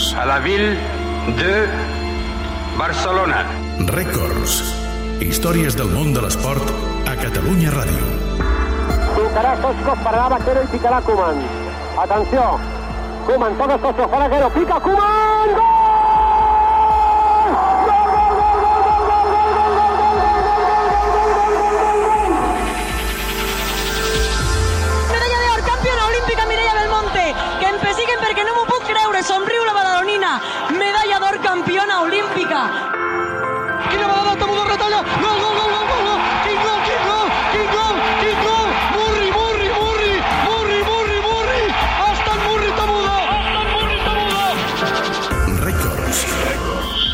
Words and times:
Records. 0.00 0.16
à 0.16 0.26
la 0.26 0.40
ville 0.40 0.78
de 1.36 1.68
Barcelona. 2.78 3.44
Records. 3.86 4.62
Històries 5.20 5.76
del 5.76 5.90
món 5.92 6.14
de 6.14 6.22
l'esport 6.24 6.64
a 7.06 7.16
Catalunya 7.20 7.70
Ràdio. 7.74 8.06
Picarà 9.16 9.56
Sosco, 9.60 9.96
pararà 10.04 10.28
Vaquero 10.36 10.62
i 10.62 10.72
picarà 10.72 11.02
Koeman. 11.02 11.44
Atenció. 12.06 12.46
Koeman, 13.26 13.58
toca 13.58 13.78
Sosco, 13.82 14.08
fa 14.08 14.24
Vaquero, 14.24 14.50
pica 14.56 14.80
Koeman! 14.80 15.54
Gol! 15.60 15.79
Creure, 29.20 29.26
somriu 29.26 29.64
la 29.64 29.72
badalonina, 29.72 30.40
medalla 30.72 31.18
d'or 31.18 31.38
campiona 31.42 32.00
olímpica. 32.02 32.60
Quina 33.90 34.06
vegada 34.06 34.36
Tamudo 34.36 34.64
retalla! 34.64 35.02
Gol, 35.20 35.36
gol, 35.40 35.54
gol, 35.56 35.70
gol, 35.70 35.86
gol, 35.90 36.02
gol! 36.06 36.20
Quin 36.44 36.58
gol, 36.64 36.80
quin 36.86 37.00
gol, 37.08 37.26
quin 37.52 37.66
gol, 37.74 37.94
quin 38.20 38.38
gol! 38.44 38.68
Murri, 38.96 39.28
Murri, 39.36 39.68
Murri, 39.76 40.12
Murri, 40.46 40.78
Murri, 40.88 41.18
Murri! 41.26 41.64
Ha 42.00 42.12
estat 42.12 42.38
Murri 42.46 42.70
Tamudo! 42.78 43.16
Ha 43.16 43.40
estat 43.44 43.66
Murri 43.74 43.98
Tamudo! 44.06 44.42
Records. 45.64 46.26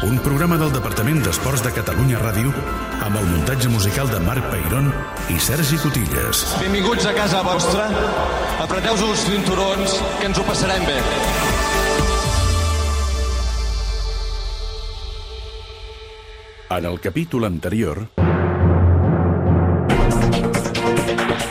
Un 0.07 0.19
programa 0.23 0.57
del 0.57 0.73
Departament 0.73 1.23
d'Esports 1.25 1.65
de 1.65 1.73
Catalunya 1.75 2.21
Ràdio 2.23 2.53
amb 3.07 3.19
el 3.19 3.27
muntatge 3.33 3.69
musical 3.69 4.11
de 4.11 4.21
Marc 4.21 4.47
Peirón 4.53 4.93
i 5.33 5.41
Sergi 5.41 5.79
Cotilles. 5.83 6.45
Benvinguts 6.63 7.07
a 7.07 7.15
casa 7.17 7.43
vostra. 7.47 7.91
Apreteu-vos 8.63 9.05
els 9.11 9.27
cinturons, 9.27 10.01
que 10.21 10.31
ens 10.31 10.39
ho 10.39 10.47
passarem 10.47 10.87
bé. 10.87 10.99
En 16.69 16.85
el 16.85 16.99
capítol 17.01 17.45
anterior, 17.45 18.09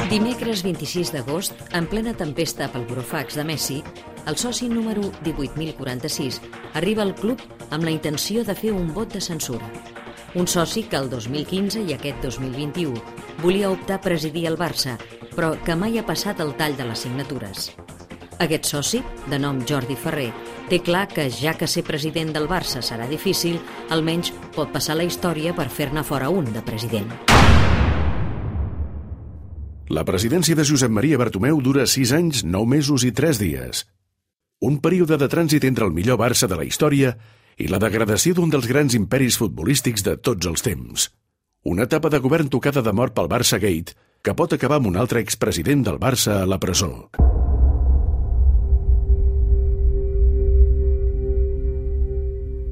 Dimecres 0.10 0.62
26 0.64 1.14
d'agost, 1.16 1.54
en 1.72 1.88
plena 1.88 2.12
tempesta 2.20 2.68
pel 2.72 2.84
burofax 2.90 3.38
de 3.40 3.46
Messi, 3.48 3.78
el 4.28 4.36
soci 4.36 4.68
número 4.68 5.08
18.046 5.24 6.42
arriba 6.74 7.04
al 7.04 7.16
club 7.16 7.40
amb 7.70 7.88
la 7.88 7.94
intenció 7.96 8.44
de 8.44 8.56
fer 8.60 8.74
un 8.76 8.92
vot 8.94 9.14
de 9.14 9.22
censura. 9.22 9.72
Un 10.36 10.48
soci 10.52 10.84
que 10.84 11.00
el 11.00 11.10
2015 11.10 11.86
i 11.88 11.96
aquest 11.96 12.20
2021 12.24 13.00
volia 13.42 13.72
optar 13.72 14.02
a 14.02 14.04
presidir 14.04 14.46
el 14.52 14.60
Barça, 14.60 14.98
però 15.32 15.56
que 15.64 15.80
mai 15.80 15.96
ha 15.98 16.06
passat 16.06 16.44
el 16.44 16.58
tall 16.60 16.76
de 16.76 16.92
les 16.92 17.08
signatures. 17.08 17.72
Aquest 18.44 18.68
soci, 18.68 19.00
de 19.32 19.40
nom 19.40 19.64
Jordi 19.64 19.96
Ferrer, 19.96 20.34
té 20.70 20.82
clar 20.82 21.08
que 21.08 21.30
ja 21.30 21.54
que 21.58 21.68
ser 21.68 21.84
president 21.84 22.34
del 22.34 22.50
Barça 22.50 22.82
serà 22.82 23.10
difícil, 23.10 23.60
almenys 23.90 24.34
pot 24.56 24.72
passar 24.74 24.98
la 24.98 25.06
història 25.08 25.54
per 25.54 25.70
fer-ne 25.70 26.04
fora 26.04 26.30
un 26.30 26.54
de 26.54 26.62
president. 26.66 27.12
la 29.90 30.04
presidència 30.04 30.56
de 30.58 30.66
Josep 30.66 30.90
Maria 30.92 31.18
Bartomeu 31.18 31.62
dura 31.62 31.86
6 31.86 32.12
anys, 32.18 32.44
9 32.44 32.68
mesos 32.68 33.06
i 33.06 33.12
3 33.12 33.40
dies. 33.40 33.86
Un 34.62 34.80
període 34.82 35.18
de 35.22 35.28
trànsit 35.30 35.68
entre 35.68 35.86
el 35.86 35.94
millor 35.94 36.18
Barça 36.18 36.50
de 36.52 36.58
la 36.58 36.66
història 36.66 37.14
i 37.58 37.70
la 37.70 37.80
degradació 37.80 38.34
d'un 38.36 38.50
dels 38.50 38.68
grans 38.68 38.96
imperis 38.98 39.38
futbolístics 39.38 40.04
de 40.04 40.18
tots 40.18 40.50
els 40.50 40.66
temps. 40.66 41.12
Una 41.64 41.86
etapa 41.86 42.10
de 42.10 42.20
govern 42.20 42.50
tocada 42.50 42.82
de 42.82 42.94
mort 42.94 43.16
pel 43.16 43.30
Barça 43.32 43.62
Gate 43.62 43.96
que 44.26 44.34
pot 44.34 44.54
acabar 44.54 44.82
amb 44.82 44.90
un 44.90 44.98
altre 44.98 45.22
expresident 45.22 45.86
del 45.86 46.02
Barça 46.02 46.42
a 46.42 46.50
la 46.50 46.60
presó. 46.60 47.10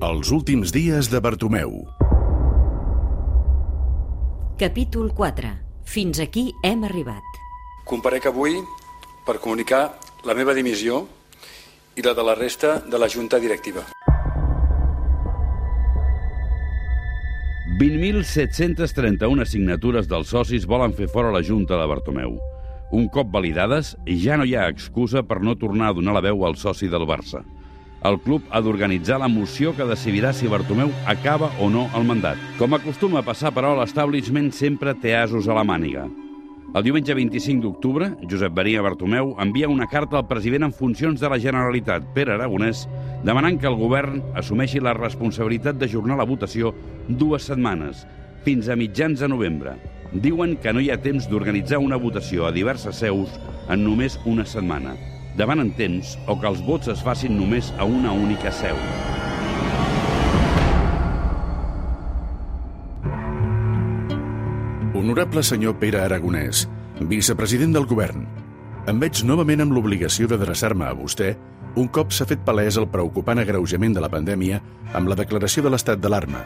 Els 0.04 0.34
últims 0.36 0.74
dies 0.76 1.08
de 1.08 1.20
Bartomeu. 1.24 1.78
Capítol 4.60 5.14
4. 5.16 5.52
Fins 5.88 6.20
aquí 6.20 6.50
hem 6.68 6.84
arribat. 6.84 7.38
Comparec 7.88 8.28
avui 8.28 8.58
per 9.24 9.38
comunicar 9.40 9.94
la 10.28 10.36
meva 10.36 10.58
dimissió 10.58 11.06
i 11.96 12.04
la 12.04 12.12
de 12.18 12.28
la 12.28 12.36
resta 12.36 12.82
de 12.84 13.00
la 13.00 13.08
Junta 13.08 13.40
Directiva. 13.40 13.86
20.731 17.80 19.48
signatures 19.48 20.12
dels 20.12 20.36
socis 20.36 20.68
volen 20.68 20.92
fer 21.00 21.08
fora 21.08 21.32
la 21.32 21.46
Junta 21.48 21.80
de 21.80 21.88
Bartomeu. 21.88 22.36
Un 22.92 23.08
cop 23.08 23.32
validades, 23.32 23.96
ja 24.20 24.36
no 24.36 24.44
hi 24.44 24.58
ha 24.60 24.68
excusa 24.68 25.24
per 25.24 25.40
no 25.40 25.56
tornar 25.56 25.94
a 25.94 26.02
donar 26.02 26.20
la 26.20 26.28
veu 26.28 26.44
al 26.44 26.60
soci 26.60 26.92
del 26.92 27.08
Barça. 27.08 27.46
El 28.04 28.18
club 28.20 28.44
ha 28.52 28.60
d'organitzar 28.60 29.16
la 29.22 29.30
moció 29.32 29.72
que 29.78 29.86
decidirà 29.88 30.34
si 30.36 30.50
Bartomeu 30.52 30.90
acaba 31.08 31.48
o 31.64 31.70
no 31.72 31.86
el 31.96 32.04
mandat. 32.04 32.40
Com 32.60 32.76
acostuma 32.76 33.22
a 33.22 33.24
passar, 33.24 33.54
però, 33.56 33.78
l'establishment 33.80 34.52
sempre 34.52 34.92
té 35.00 35.14
asos 35.16 35.48
a 35.48 35.56
la 35.56 35.64
màniga. 35.64 36.10
El 36.76 36.84
diumenge 36.84 37.16
25 37.16 37.64
d'octubre, 37.64 38.10
Josep 38.28 38.52
Maria 38.58 38.82
Bartomeu 38.84 39.36
envia 39.40 39.70
una 39.72 39.88
carta 39.88 40.18
al 40.20 40.28
president 40.28 40.68
en 40.68 40.76
funcions 40.76 41.22
de 41.22 41.32
la 41.32 41.40
Generalitat, 41.40 42.10
Pere 42.16 42.36
Aragonès, 42.36 42.84
demanant 43.24 43.62
que 43.62 43.72
el 43.72 43.80
govern 43.80 44.20
assumeixi 44.36 44.84
la 44.84 44.96
responsabilitat 44.98 45.80
d'ajornar 45.80 46.20
la 46.20 46.28
votació 46.28 46.74
dues 47.08 47.48
setmanes, 47.48 48.04
fins 48.44 48.68
a 48.68 48.76
mitjans 48.76 49.24
de 49.24 49.32
novembre. 49.32 49.78
Diuen 50.12 50.58
que 50.60 50.76
no 50.76 50.84
hi 50.84 50.92
ha 50.92 51.00
temps 51.00 51.30
d'organitzar 51.32 51.80
una 51.80 51.96
votació 51.96 52.50
a 52.50 52.52
diverses 52.52 53.00
seus 53.00 53.40
en 53.70 53.86
només 53.88 54.20
una 54.26 54.44
setmana. 54.44 54.98
Demanen 55.38 55.72
temps 55.74 56.14
o 56.30 56.36
que 56.38 56.50
els 56.50 56.62
vots 56.66 56.92
es 56.94 57.02
facin 57.02 57.34
només 57.38 57.72
a 57.82 57.88
una 57.90 58.12
única 58.14 58.52
seu. 58.54 58.78
Honorable 64.94 65.44
senyor 65.44 65.80
Pere 65.82 66.04
Aragonès, 66.04 66.68
vicepresident 67.10 67.74
del 67.74 67.90
govern, 67.90 68.28
em 68.88 69.02
veig 69.02 69.24
novament 69.26 69.64
amb 69.64 69.74
l'obligació 69.74 70.30
d'adreçar-me 70.30 70.86
a 70.86 70.96
vostè 70.96 71.34
un 71.76 71.88
cop 71.90 72.12
s'ha 72.14 72.28
fet 72.30 72.42
palès 72.46 72.78
el 72.78 72.86
preocupant 72.94 73.40
agreujament 73.42 73.96
de 73.98 74.02
la 74.04 74.12
pandèmia 74.14 74.60
amb 74.94 75.10
la 75.10 75.18
declaració 75.18 75.64
de 75.66 75.72
l'estat 75.74 76.02
d'alarma. 76.02 76.44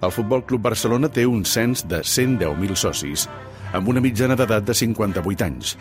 El 0.00 0.12
Futbol 0.16 0.46
Club 0.48 0.62
Barcelona 0.64 1.10
té 1.12 1.26
un 1.28 1.44
cens 1.44 1.84
de 1.84 2.00
110.000 2.00 2.78
socis, 2.80 3.26
amb 3.76 3.90
una 3.92 4.00
mitjana 4.00 4.38
d'edat 4.40 4.64
de 4.64 4.74
58 4.74 5.44
anys. 5.44 5.74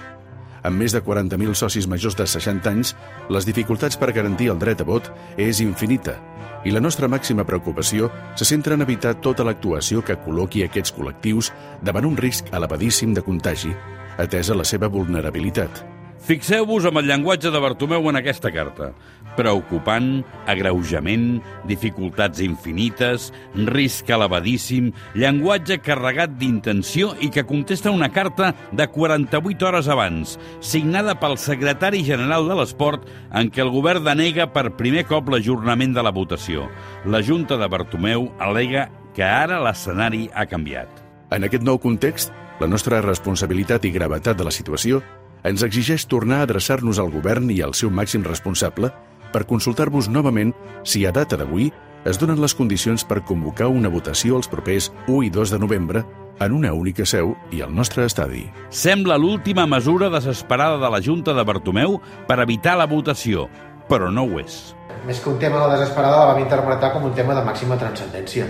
Amb 0.64 0.82
més 0.82 0.96
de 0.96 1.04
40.000 1.04 1.56
socis 1.56 1.88
majors 1.88 2.18
de 2.20 2.28
60 2.28 2.70
anys, 2.70 2.96
les 3.30 3.48
dificultats 3.48 3.98
per 4.00 4.12
garantir 4.16 4.50
el 4.54 4.60
dret 4.60 4.82
a 4.82 4.88
vot 4.88 5.12
és 5.38 5.62
infinita 5.64 6.18
i 6.66 6.74
la 6.76 6.82
nostra 6.84 7.08
màxima 7.08 7.46
preocupació 7.48 8.10
se 8.36 8.48
centra 8.48 8.76
en 8.76 8.84
evitar 8.84 9.16
tota 9.24 9.46
l'actuació 9.48 10.04
que 10.04 10.18
col·loqui 10.26 10.66
aquests 10.66 10.96
col·lectius 10.98 11.54
davant 11.86 12.10
un 12.10 12.18
risc 12.20 12.52
elevadíssim 12.52 13.16
de 13.16 13.24
contagi, 13.24 13.72
atesa 14.20 14.58
la 14.58 14.68
seva 14.68 14.92
vulnerabilitat. 14.92 15.99
Fixeu-vos 16.20 16.84
amb 16.84 17.00
el 17.00 17.08
llenguatge 17.08 17.48
de 17.50 17.60
Bartomeu 17.64 18.10
en 18.12 18.20
aquesta 18.20 18.52
carta. 18.52 18.90
Preocupant, 19.38 20.24
agreujament, 20.52 21.40
dificultats 21.70 22.42
infinites, 22.44 23.30
risc 23.70 24.10
elevadíssim, 24.12 24.90
llenguatge 25.16 25.78
carregat 25.86 26.34
d'intenció 26.42 27.14
i 27.24 27.30
que 27.32 27.46
contesta 27.48 27.94
una 27.96 28.10
carta 28.12 28.52
de 28.76 28.90
48 28.92 29.70
hores 29.70 29.88
abans, 29.88 30.36
signada 30.60 31.16
pel 31.22 31.38
secretari 31.40 32.04
general 32.04 32.50
de 32.50 32.58
l'Esport, 32.60 33.08
en 33.32 33.48
què 33.48 33.64
el 33.64 33.72
govern 33.72 34.04
denega 34.04 34.50
per 34.52 34.76
primer 34.76 35.06
cop 35.08 35.32
l'ajornament 35.32 35.96
de 35.96 36.04
la 36.04 36.12
votació. 36.16 36.68
La 37.06 37.24
Junta 37.24 37.56
de 37.58 37.72
Bartomeu 37.72 38.28
alega 38.44 38.90
que 39.16 39.24
ara 39.24 39.62
l'escenari 39.64 40.28
ha 40.36 40.46
canviat. 40.52 40.92
En 41.32 41.48
aquest 41.48 41.64
nou 41.64 41.80
context, 41.80 42.36
la 42.60 42.68
nostra 42.68 43.00
responsabilitat 43.06 43.88
i 43.88 43.94
gravetat 43.96 44.36
de 44.36 44.44
la 44.44 44.52
situació 44.52 45.00
ens 45.44 45.64
exigeix 45.64 46.06
tornar 46.08 46.42
a 46.42 46.48
adreçar-nos 46.48 47.00
al 47.00 47.12
govern 47.14 47.50
i 47.52 47.62
al 47.62 47.76
seu 47.78 47.92
màxim 47.92 48.26
responsable 48.26 48.92
per 49.34 49.46
consultar-vos 49.48 50.10
novament 50.10 50.54
si 50.84 51.06
a 51.06 51.14
data 51.16 51.38
d'avui 51.38 51.70
es 52.10 52.20
donen 52.20 52.40
les 52.42 52.56
condicions 52.56 53.04
per 53.04 53.22
convocar 53.28 53.68
una 53.68 53.92
votació 53.92 54.40
els 54.40 54.50
propers 54.50 54.90
1 55.08 55.24
i 55.28 55.30
2 55.36 55.54
de 55.56 55.60
novembre 55.60 56.04
en 56.40 56.56
una 56.56 56.72
única 56.74 57.06
seu 57.06 57.34
i 57.52 57.62
al 57.62 57.74
nostre 57.76 58.06
estadi. 58.08 58.46
Sembla 58.72 59.18
l'última 59.20 59.66
mesura 59.68 60.10
desesperada 60.10 60.80
de 60.80 60.92
la 60.92 61.02
Junta 61.04 61.36
de 61.36 61.44
Bartomeu 61.44 62.00
per 62.28 62.40
evitar 62.40 62.78
la 62.80 62.88
votació, 62.88 63.50
però 63.90 64.08
no 64.12 64.24
ho 64.24 64.40
és. 64.40 64.74
Més 65.08 65.20
que 65.20 65.32
un 65.32 65.40
tema 65.40 65.60
de 65.64 65.76
desesperada, 65.76 66.24
la 66.24 66.32
vam 66.34 66.44
interpretar 66.44 66.94
com 66.94 67.06
un 67.08 67.16
tema 67.16 67.36
de 67.36 67.44
màxima 67.44 67.78
transcendència. 67.80 68.48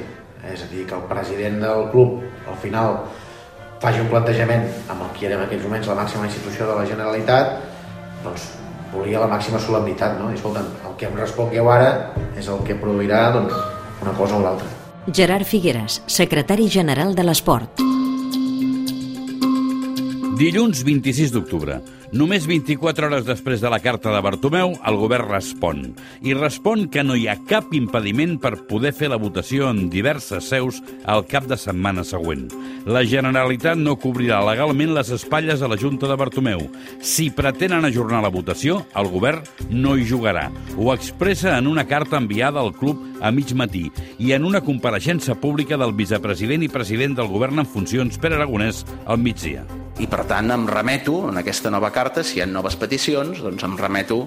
És 0.50 0.63
a 0.63 0.69
dir, 0.72 0.86
que 0.88 0.96
el 0.96 1.06
president 1.10 1.60
del 1.62 1.90
club, 1.92 2.22
al 2.50 2.58
final, 2.62 3.02
faci 3.80 4.02
un 4.04 4.10
plantejament 4.12 4.66
amb 4.92 5.06
el 5.06 5.12
que 5.16 5.28
era 5.28 5.38
en 5.38 5.46
aquells 5.46 5.64
moments 5.64 5.88
la 5.88 5.96
màxima 6.02 6.28
institució 6.28 6.68
de 6.68 6.76
la 6.76 6.88
Generalitat, 6.88 7.54
doncs 8.24 8.50
volia 8.94 9.22
la 9.24 9.30
màxima 9.31 9.60
solemnitat, 9.64 10.18
no? 10.20 10.31
I 10.31 10.40
escolta'm, 10.40 10.68
el 10.90 10.98
que 11.00 11.08
em 11.08 11.16
respongueu 11.20 11.70
ara 11.72 11.92
és 12.38 12.50
el 12.52 12.60
que 12.68 12.76
produirà 12.80 13.30
doncs, 13.36 13.56
una 14.04 14.16
cosa 14.18 14.36
o 14.36 14.44
l'altra. 14.44 14.68
Gerard 15.16 15.48
Figueres, 15.48 16.02
secretari 16.08 16.68
general 16.70 17.16
de 17.16 17.24
l'Esport. 17.24 17.86
Dilluns 20.40 20.84
26 20.88 21.34
d'octubre. 21.36 21.80
Només 22.10 22.48
24 22.50 23.06
hores 23.06 23.26
després 23.28 23.62
de 23.62 23.70
la 23.70 23.78
carta 23.84 24.10
de 24.10 24.20
Bartomeu, 24.26 24.72
el 24.74 24.96
govern 24.98 25.28
respon. 25.30 25.84
I 26.26 26.34
respon 26.34 26.88
que 26.90 27.04
no 27.06 27.14
hi 27.14 27.28
ha 27.30 27.36
cap 27.46 27.70
impediment 27.78 28.40
per 28.42 28.64
poder 28.66 28.96
fer 28.98 29.12
la 29.12 29.20
votació 29.22 29.68
en 29.70 29.92
diverses 29.94 30.48
seus 30.50 30.80
al 31.06 31.28
cap 31.30 31.46
de 31.46 31.58
setmana 31.60 32.02
següent. 32.02 32.48
La 32.90 33.04
Generalitat 33.06 33.78
no 33.78 33.94
cobrirà 34.02 34.40
legalment 34.42 34.96
les 34.96 35.12
espatlles 35.14 35.62
a 35.62 35.70
la 35.70 35.78
Junta 35.78 36.10
de 36.10 36.18
Bartomeu. 36.18 36.64
Si 36.98 37.28
pretenen 37.30 37.86
ajornar 37.86 38.24
la 38.26 38.34
votació, 38.34 38.80
el 38.98 39.12
govern 39.14 39.46
no 39.70 39.94
hi 39.94 40.08
jugarà. 40.10 40.48
Ho 40.80 40.90
expressa 40.96 41.60
en 41.60 41.70
una 41.70 41.86
carta 41.86 42.18
enviada 42.18 42.64
al 42.64 42.74
club 42.74 43.06
a 43.22 43.30
mig 43.30 43.54
matí 43.54 43.86
i 44.18 44.34
en 44.34 44.50
una 44.50 44.64
compareixença 44.66 45.38
pública 45.38 45.78
del 45.78 45.94
vicepresident 45.94 46.66
i 46.66 46.74
president 46.74 47.20
del 47.22 47.30
govern 47.30 47.62
en 47.62 47.70
funcions 47.70 48.18
Pere 48.18 48.42
Aragonès 48.42 48.82
al 49.06 49.22
migdia. 49.22 49.68
I 50.00 50.07
per 50.07 50.24
tant 50.30 50.48
em 50.54 50.63
remeto, 50.69 51.25
en 51.28 51.38
aquesta 51.42 51.72
nova 51.74 51.92
carta, 51.92 52.24
si 52.24 52.38
hi 52.38 52.44
ha 52.44 52.48
noves 52.48 52.78
peticions, 52.80 53.42
doncs 53.44 53.66
em 53.68 53.75
remeto 53.78 54.22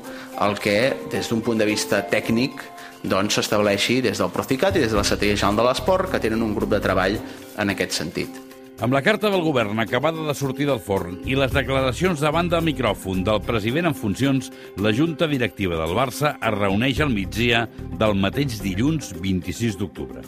al 0.45 0.59
que, 0.61 0.93
des 1.13 1.31
d'un 1.33 1.41
punt 1.41 1.61
de 1.61 1.69
vista 1.69 2.03
tècnic, 2.13 2.61
doncs 3.03 3.39
s'estableixi 3.39 4.03
des 4.05 4.21
del 4.21 4.31
Procicat 4.35 4.77
i 4.77 4.85
des 4.85 4.93
de 4.93 5.01
la 5.01 5.05
Secretaria 5.05 5.39
General 5.41 5.63
de 5.63 5.69
l'Esport, 5.71 6.11
que 6.13 6.21
tenen 6.21 6.45
un 6.45 6.53
grup 6.55 6.71
de 6.75 6.81
treball 6.85 7.17
en 7.57 7.73
aquest 7.73 7.97
sentit. 7.97 8.37
Amb 8.83 8.97
la 8.97 9.03
carta 9.03 9.31
del 9.31 9.45
govern 9.47 9.79
acabada 9.79 10.25
de 10.27 10.35
sortir 10.35 10.67
del 10.67 10.81
forn 10.83 11.21
i 11.29 11.37
les 11.39 11.53
declaracions 11.55 12.21
davant 12.21 12.49
del 12.51 12.65
micròfon 12.67 13.23
del 13.23 13.39
president 13.47 13.93
en 13.93 13.95
funcions, 13.95 14.51
la 14.77 14.91
Junta 14.93 15.29
Directiva 15.31 15.79
del 15.79 15.95
Barça 15.95 16.35
es 16.35 16.57
reuneix 16.57 17.01
al 17.01 17.15
migdia 17.15 17.69
del 18.01 18.19
mateix 18.19 18.59
dilluns 18.61 19.15
26 19.23 19.79
d'octubre. 19.79 20.27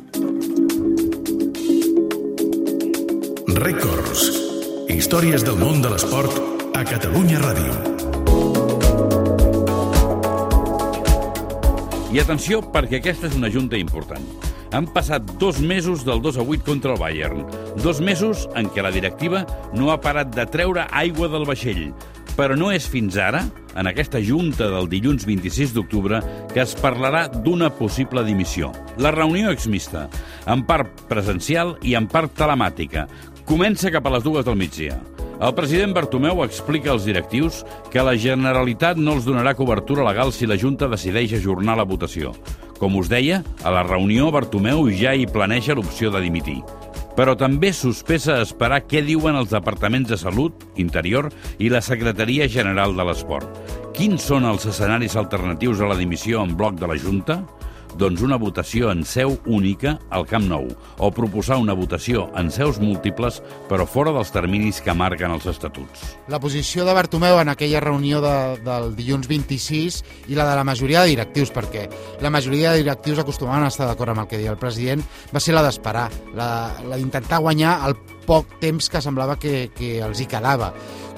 Records. 3.58 4.43
Històries 4.88 5.40
del 5.46 5.56
món 5.56 5.78
de 5.80 5.88
l'esport 5.88 6.34
a 6.76 6.82
Catalunya 6.84 7.38
Ràdio. 7.40 7.72
I 12.12 12.20
atenció, 12.20 12.60
perquè 12.74 13.00
aquesta 13.00 13.30
és 13.30 13.38
una 13.38 13.48
junta 13.48 13.80
important. 13.80 14.26
Han 14.76 14.90
passat 14.92 15.24
dos 15.40 15.60
mesos 15.64 16.04
del 16.04 16.20
2 16.20 16.36
a 16.36 16.44
8 16.44 16.66
contra 16.66 16.92
el 16.92 17.00
Bayern. 17.00 17.46
Dos 17.80 18.02
mesos 18.04 18.44
en 18.54 18.68
què 18.68 18.84
la 18.84 18.92
directiva 18.92 19.46
no 19.72 19.90
ha 19.90 20.00
parat 20.04 20.34
de 20.36 20.44
treure 20.52 20.84
aigua 20.92 21.30
del 21.32 21.48
vaixell. 21.48 21.88
Però 22.34 22.56
no 22.58 22.72
és 22.74 22.86
fins 22.90 23.16
ara, 23.16 23.44
en 23.78 23.86
aquesta 23.86 24.20
junta 24.20 24.66
del 24.70 24.88
dilluns 24.90 25.24
26 25.24 25.72
d'octubre, 25.74 26.18
que 26.52 26.60
es 26.64 26.74
parlarà 26.74 27.28
d'una 27.30 27.70
possible 27.78 28.24
dimissió. 28.26 28.72
La 28.98 29.14
reunió 29.14 29.52
exmista, 29.54 30.08
en 30.50 30.64
part 30.66 31.06
presencial 31.08 31.76
i 31.82 31.94
en 31.94 32.10
part 32.10 32.34
telemàtica, 32.34 33.06
comença 33.44 33.90
cap 33.92 34.06
a 34.06 34.14
les 34.16 34.24
dues 34.24 34.44
del 34.44 34.56
migdia. 34.56 34.98
El 35.44 35.52
president 35.54 35.92
Bartomeu 35.92 36.44
explica 36.44 36.92
als 36.92 37.04
directius 37.04 37.64
que 37.92 38.02
la 38.04 38.14
Generalitat 38.16 38.96
no 38.96 39.16
els 39.18 39.26
donarà 39.26 39.52
cobertura 39.58 40.04
legal 40.06 40.32
si 40.32 40.46
la 40.46 40.56
Junta 40.56 40.88
decideix 40.88 41.34
ajornar 41.36 41.76
la 41.76 41.86
votació. 41.88 42.32
Com 42.78 42.96
us 42.96 43.10
deia, 43.10 43.42
a 43.62 43.72
la 43.74 43.82
reunió 43.84 44.30
Bartomeu 44.32 44.86
ja 44.94 45.14
hi 45.14 45.26
planeja 45.26 45.76
l'opció 45.76 46.12
de 46.14 46.22
dimitir. 46.24 46.60
Però 47.14 47.36
també 47.38 47.70
sospesa 47.74 48.40
esperar 48.42 48.80
què 48.88 49.02
diuen 49.04 49.36
els 49.38 49.52
departaments 49.52 50.10
de 50.10 50.18
Salut, 50.18 50.64
Interior 50.82 51.28
i 51.58 51.68
la 51.70 51.82
Secretaria 51.84 52.48
General 52.50 52.94
de 52.96 53.06
l'Esport. 53.06 53.60
Quins 53.94 54.24
són 54.30 54.46
els 54.48 54.66
escenaris 54.66 55.14
alternatius 55.14 55.82
a 55.82 55.90
la 55.90 55.98
dimissió 55.98 56.42
en 56.42 56.56
bloc 56.58 56.80
de 56.80 56.90
la 56.90 56.98
Junta? 56.98 57.44
Doncs 57.94 58.24
una 58.26 58.34
votació 58.42 58.88
en 58.90 59.04
seu 59.06 59.36
única 59.46 59.92
al 60.10 60.24
Camp 60.26 60.48
Nou, 60.50 60.66
o 60.98 61.10
proposar 61.14 61.60
una 61.62 61.76
votació 61.78 62.24
en 62.34 62.50
seus 62.50 62.80
múltiples, 62.82 63.38
però 63.70 63.86
fora 63.86 64.10
dels 64.16 64.32
terminis 64.34 64.80
que 64.82 64.96
marquen 64.98 65.30
els 65.30 65.46
estatuts. 65.46 66.02
La 66.26 66.40
posició 66.42 66.82
de 66.88 66.96
Bartomeu 66.96 67.38
en 67.38 67.52
aquella 67.52 67.82
reunió 67.84 68.18
de, 68.24 68.34
del 68.66 68.90
dilluns 68.98 69.30
26 69.30 70.00
i 70.26 70.34
la 70.34 70.48
de 70.50 70.58
la 70.58 70.66
majoria 70.66 71.04
de 71.04 71.14
directius, 71.14 71.54
perquè 71.54 71.86
la 72.24 72.34
majoria 72.34 72.74
de 72.74 72.82
directius 72.82 73.22
acostumaven 73.22 73.68
a 73.68 73.70
estar 73.70 73.86
d'acord 73.86 74.10
amb 74.10 74.24
el 74.24 74.30
que 74.32 74.42
deia 74.42 74.50
el 74.50 74.58
president, 74.58 75.06
va 75.30 75.42
ser 75.42 75.54
la 75.54 75.62
d'esperar, 75.62 76.08
la, 76.34 76.48
la 76.82 76.98
d'intentar 76.98 77.44
guanyar 77.46 77.78
el 77.86 77.94
poc 78.26 78.58
temps 78.58 78.90
que 78.90 79.04
semblava 79.04 79.38
que, 79.38 79.68
que 79.76 80.00
els 80.02 80.18
hi 80.18 80.26
quedava. 80.26 80.72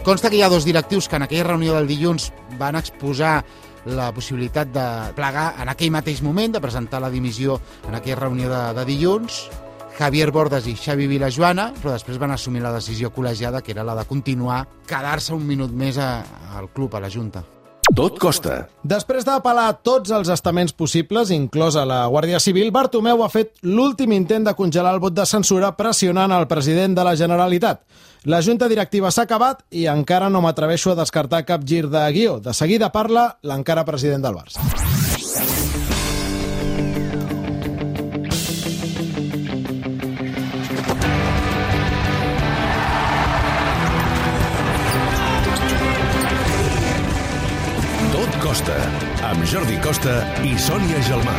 Consta 0.07 0.31
que 0.31 0.37
hi 0.39 0.43
ha 0.47 0.53
dos 0.53 0.63
directius 0.63 1.09
que 1.09 1.17
en 1.19 1.25
aquella 1.25 1.49
reunió 1.49 1.73
del 1.75 1.89
dilluns 1.91 2.29
van 2.61 2.77
exposar 2.79 3.41
la 3.87 4.11
possibilitat 4.15 4.73
de 4.75 4.87
plegar 5.17 5.53
en 5.63 5.71
aquell 5.71 5.95
mateix 5.95 6.23
moment, 6.27 6.57
de 6.57 6.63
presentar 6.63 7.01
la 7.03 7.13
dimissió 7.13 7.61
en 7.89 7.95
aquella 7.95 8.21
reunió 8.25 8.51
de, 8.51 8.63
de 8.81 8.87
dilluns, 8.89 9.47
Javier 9.97 10.29
Bordes 10.31 10.67
i 10.69 10.77
Xavi 10.77 11.09
Vilajoana, 11.09 11.71
però 11.81 11.95
després 11.95 12.21
van 12.21 12.35
assumir 12.35 12.61
la 12.61 12.75
decisió 12.75 13.15
col·legiada, 13.15 13.63
que 13.65 13.73
era 13.73 13.87
la 13.87 13.97
de 13.97 14.05
continuar, 14.05 14.67
quedar-se 14.87 15.33
un 15.35 15.47
minut 15.49 15.73
més 15.73 15.97
a, 15.97 16.11
al 16.59 16.69
club, 16.69 16.99
a 16.99 17.01
la 17.01 17.13
Junta. 17.13 17.56
Tot 17.97 18.19
costa. 18.21 18.67
Després 18.85 19.25
d'apel·lar 19.25 19.79
tots 19.87 20.13
els 20.13 20.29
estaments 20.29 20.75
possibles, 20.77 21.31
inclosa 21.33 21.87
la 21.89 22.03
Guàrdia 22.13 22.37
Civil, 22.45 22.69
Bartomeu 22.69 23.23
ha 23.25 23.31
fet 23.33 23.55
l'últim 23.65 24.13
intent 24.13 24.45
de 24.45 24.53
congelar 24.59 24.93
el 24.93 25.01
vot 25.01 25.17
de 25.17 25.25
censura 25.25 25.73
pressionant 25.79 26.35
el 26.37 26.45
president 26.51 26.93
de 26.99 27.07
la 27.09 27.17
Generalitat. 27.17 27.81
La 28.29 28.43
junta 28.45 28.69
directiva 28.69 29.09
s'ha 29.09 29.25
acabat 29.25 29.65
i 29.73 29.87
encara 29.89 30.29
no 30.29 30.45
m'atreveixo 30.45 30.93
a 30.93 31.01
descartar 31.01 31.47
cap 31.49 31.65
gir 31.65 31.87
de 31.89 32.05
guió. 32.13 32.37
De 32.37 32.53
seguida 32.53 32.93
parla 32.93 33.31
l'encara 33.41 33.89
president 33.89 34.29
del 34.29 34.37
Barça. 34.43 35.06
Costa 49.87 50.17
i 50.43 50.57
Sònia 50.59 50.99
Gelmà. 51.07 51.33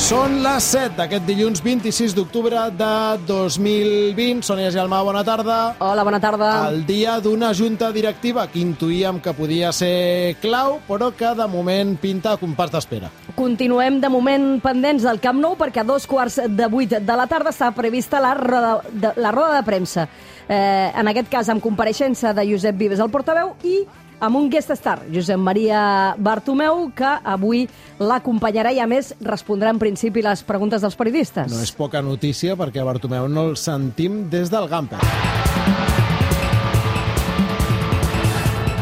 Són 0.00 0.38
les 0.40 0.64
7 0.72 0.94
d'aquest 0.96 1.26
dilluns 1.28 1.60
26 1.60 2.14
d'octubre 2.16 2.62
de 2.72 2.92
2020. 3.28 4.40
Sònia 4.46 4.70
Gelmà, 4.72 5.02
bona 5.04 5.20
tarda. 5.20 5.58
Hola, 5.84 6.06
bona 6.06 6.20
tarda. 6.22 6.48
El 6.70 6.86
dia 6.88 7.18
d'una 7.20 7.50
junta 7.52 7.90
directiva 7.92 8.46
que 8.48 8.62
intuïem 8.62 9.18
que 9.20 9.34
podia 9.36 9.68
ser 9.76 10.38
clau, 10.40 10.78
però 10.88 11.10
que 11.12 11.34
de 11.36 11.48
moment 11.52 11.92
pinta 12.00 12.32
a 12.32 12.40
compàs 12.40 12.72
d'espera. 12.72 13.12
Continuem 13.36 14.00
de 14.00 14.08
moment 14.08 14.48
pendents 14.64 15.04
del 15.04 15.20
Camp 15.20 15.36
Nou 15.42 15.58
perquè 15.60 15.84
a 15.84 15.88
dos 15.92 16.08
quarts 16.08 16.40
de 16.48 16.70
vuit 16.72 16.96
de 16.96 17.20
la 17.20 17.28
tarda 17.28 17.52
està 17.52 17.68
prevista 17.76 18.24
la 18.24 18.32
roda 18.40 18.78
de, 18.88 19.12
la 19.20 19.36
roda 19.36 19.60
de 19.60 19.68
premsa. 19.68 20.08
Eh, 20.48 20.88
en 20.88 21.12
aquest 21.12 21.28
cas 21.28 21.52
amb 21.52 21.60
compareixença 21.60 22.32
de 22.32 22.48
Josep 22.48 22.80
Vives, 22.80 23.04
el 23.04 23.12
portaveu, 23.12 23.58
i 23.60 23.82
amb 24.20 24.36
un 24.36 24.48
guest 24.50 24.72
star, 24.76 25.00
Josep 25.12 25.38
Maria 25.40 26.14
Bartomeu, 26.18 26.90
que 26.96 27.08
avui 27.24 27.66
l'acompanyarà 28.00 28.72
i, 28.72 28.80
a 28.80 28.86
més, 28.88 29.12
respondrà 29.20 29.72
en 29.74 29.80
principi 29.82 30.24
les 30.24 30.42
preguntes 30.46 30.84
dels 30.84 30.96
periodistes. 30.96 31.52
No 31.52 31.62
és 31.62 31.74
poca 31.76 32.02
notícia 32.02 32.56
perquè 32.56 32.82
a 32.82 32.88
Bartomeu 32.88 33.28
no 33.28 33.50
el 33.50 33.56
sentim 33.60 34.26
des 34.32 34.52
del 34.52 34.68
Gamper. 34.72 35.02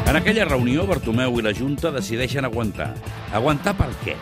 En 0.05 0.21
aquella 0.21 0.45
reunió, 0.47 0.85
Bartomeu 0.87 1.41
i 1.41 1.43
la 1.43 1.55
Junta 1.57 1.91
decideixen 1.91 2.47
aguantar. 2.47 2.93
Aguantar 3.35 3.75
per 3.75 3.91
què? 4.05 4.15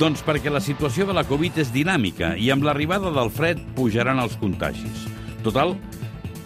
Doncs 0.00 0.24
perquè 0.26 0.50
la 0.50 0.62
situació 0.64 1.04
de 1.06 1.14
la 1.14 1.26
Covid 1.28 1.60
és 1.60 1.70
dinàmica 1.74 2.32
i 2.40 2.48
amb 2.50 2.64
l'arribada 2.64 3.12
del 3.14 3.30
fred 3.30 3.60
pujaran 3.76 4.18
els 4.18 4.34
contagis. 4.40 5.04
Total, 5.44 5.76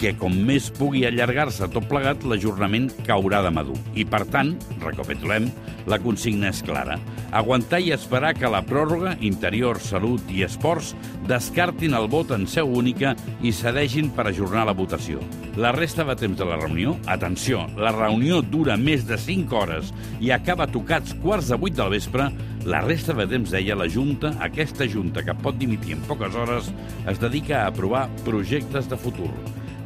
que 0.04 0.12
com 0.20 0.34
més 0.44 0.66
pugui 0.76 1.06
allargar-se 1.08 1.64
tot 1.72 1.86
plegat, 1.88 2.26
l'ajornament 2.28 2.90
caurà 3.06 3.38
de 3.44 3.52
madur. 3.56 3.76
I, 3.96 4.04
per 4.04 4.26
tant, 4.28 4.50
recapitulem, 4.82 5.46
la 5.88 5.96
consigna 6.02 6.50
és 6.52 6.60
clara. 6.66 6.98
Aguantar 7.32 7.80
i 7.80 7.94
esperar 7.96 8.34
que 8.36 8.50
la 8.52 8.60
pròrroga, 8.68 9.14
Interior, 9.24 9.80
Salut 9.80 10.28
i 10.28 10.44
Esports 10.44 10.92
descartin 11.30 11.96
el 11.96 12.10
vot 12.12 12.34
en 12.36 12.44
seu 12.50 12.68
única 12.68 13.14
i 13.40 13.54
cedeixin 13.56 14.12
per 14.12 14.28
ajornar 14.28 14.66
la 14.68 14.76
votació. 14.76 15.24
La 15.56 15.72
resta 15.72 16.04
de 16.04 16.18
temps 16.20 16.36
de 16.36 16.50
la 16.50 16.60
reunió, 16.60 16.98
atenció, 17.08 17.64
la 17.80 17.94
reunió 17.96 18.42
dura 18.44 18.76
més 18.76 19.08
de 19.08 19.16
5 19.16 19.56
hores 19.56 19.94
i 20.20 20.34
acaba 20.36 20.68
tocats 20.68 21.16
quarts 21.24 21.48
de 21.48 21.56
8 21.56 21.80
del 21.80 21.96
vespre, 21.96 22.28
la 22.68 22.84
resta 22.84 23.16
de 23.16 23.28
temps, 23.30 23.56
deia 23.56 23.76
la 23.76 23.88
Junta, 23.88 24.36
aquesta 24.44 24.84
Junta 24.84 25.24
que 25.24 25.40
pot 25.40 25.56
dimitir 25.56 25.96
en 25.96 26.06
poques 26.08 26.36
hores, 26.36 26.72
es 27.08 27.20
dedica 27.24 27.62
a 27.62 27.68
aprovar 27.72 28.10
projectes 28.24 28.92
de 28.92 29.00
futur. 29.00 29.32